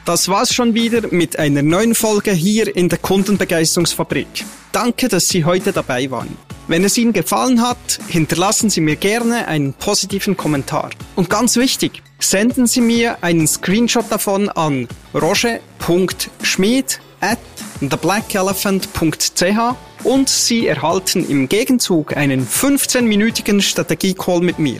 Das 0.06 0.28
war's 0.28 0.52
schon 0.52 0.74
wieder 0.74 1.08
mit 1.12 1.38
einer 1.38 1.62
neuen 1.62 1.94
Folge 1.94 2.32
hier 2.32 2.76
in 2.76 2.90
der 2.90 2.98
Kundenbegeisterungsfabrik. 2.98 4.44
Danke, 4.72 5.08
dass 5.08 5.28
Sie 5.28 5.46
heute 5.46 5.72
dabei 5.72 6.12
waren. 6.12 6.38
Wenn 6.68 6.84
es 6.84 6.98
Ihnen 6.98 7.14
gefallen 7.14 7.62
hat, 7.62 8.00
hinterlassen 8.08 8.70
Sie 8.70 8.82
mir 8.82 8.96
gerne 8.96 9.48
einen 9.48 9.74
positiven 9.74 10.38
Kommentar. 10.38 10.92
Und 11.16 11.30
ganz 11.30 11.56
wichtig, 11.56 12.04
senden 12.20 12.68
Sie 12.68 12.82
mir 12.82 13.24
einen 13.24 13.48
Screenshot 13.48 14.06
davon 14.12 14.50
an 14.50 14.88
roger.schmied 15.16 17.00
at 17.22 17.40
theblackelephant.ch 17.80 19.76
und 20.04 20.30
Sie 20.30 20.68
erhalten 20.68 21.28
im 21.28 21.50
Gegenzug 21.50 22.16
einen 22.16 22.46
15-minütigen 22.48 23.62
Strategie-Call 23.62 24.42
mit 24.42 24.60
mir. 24.60 24.80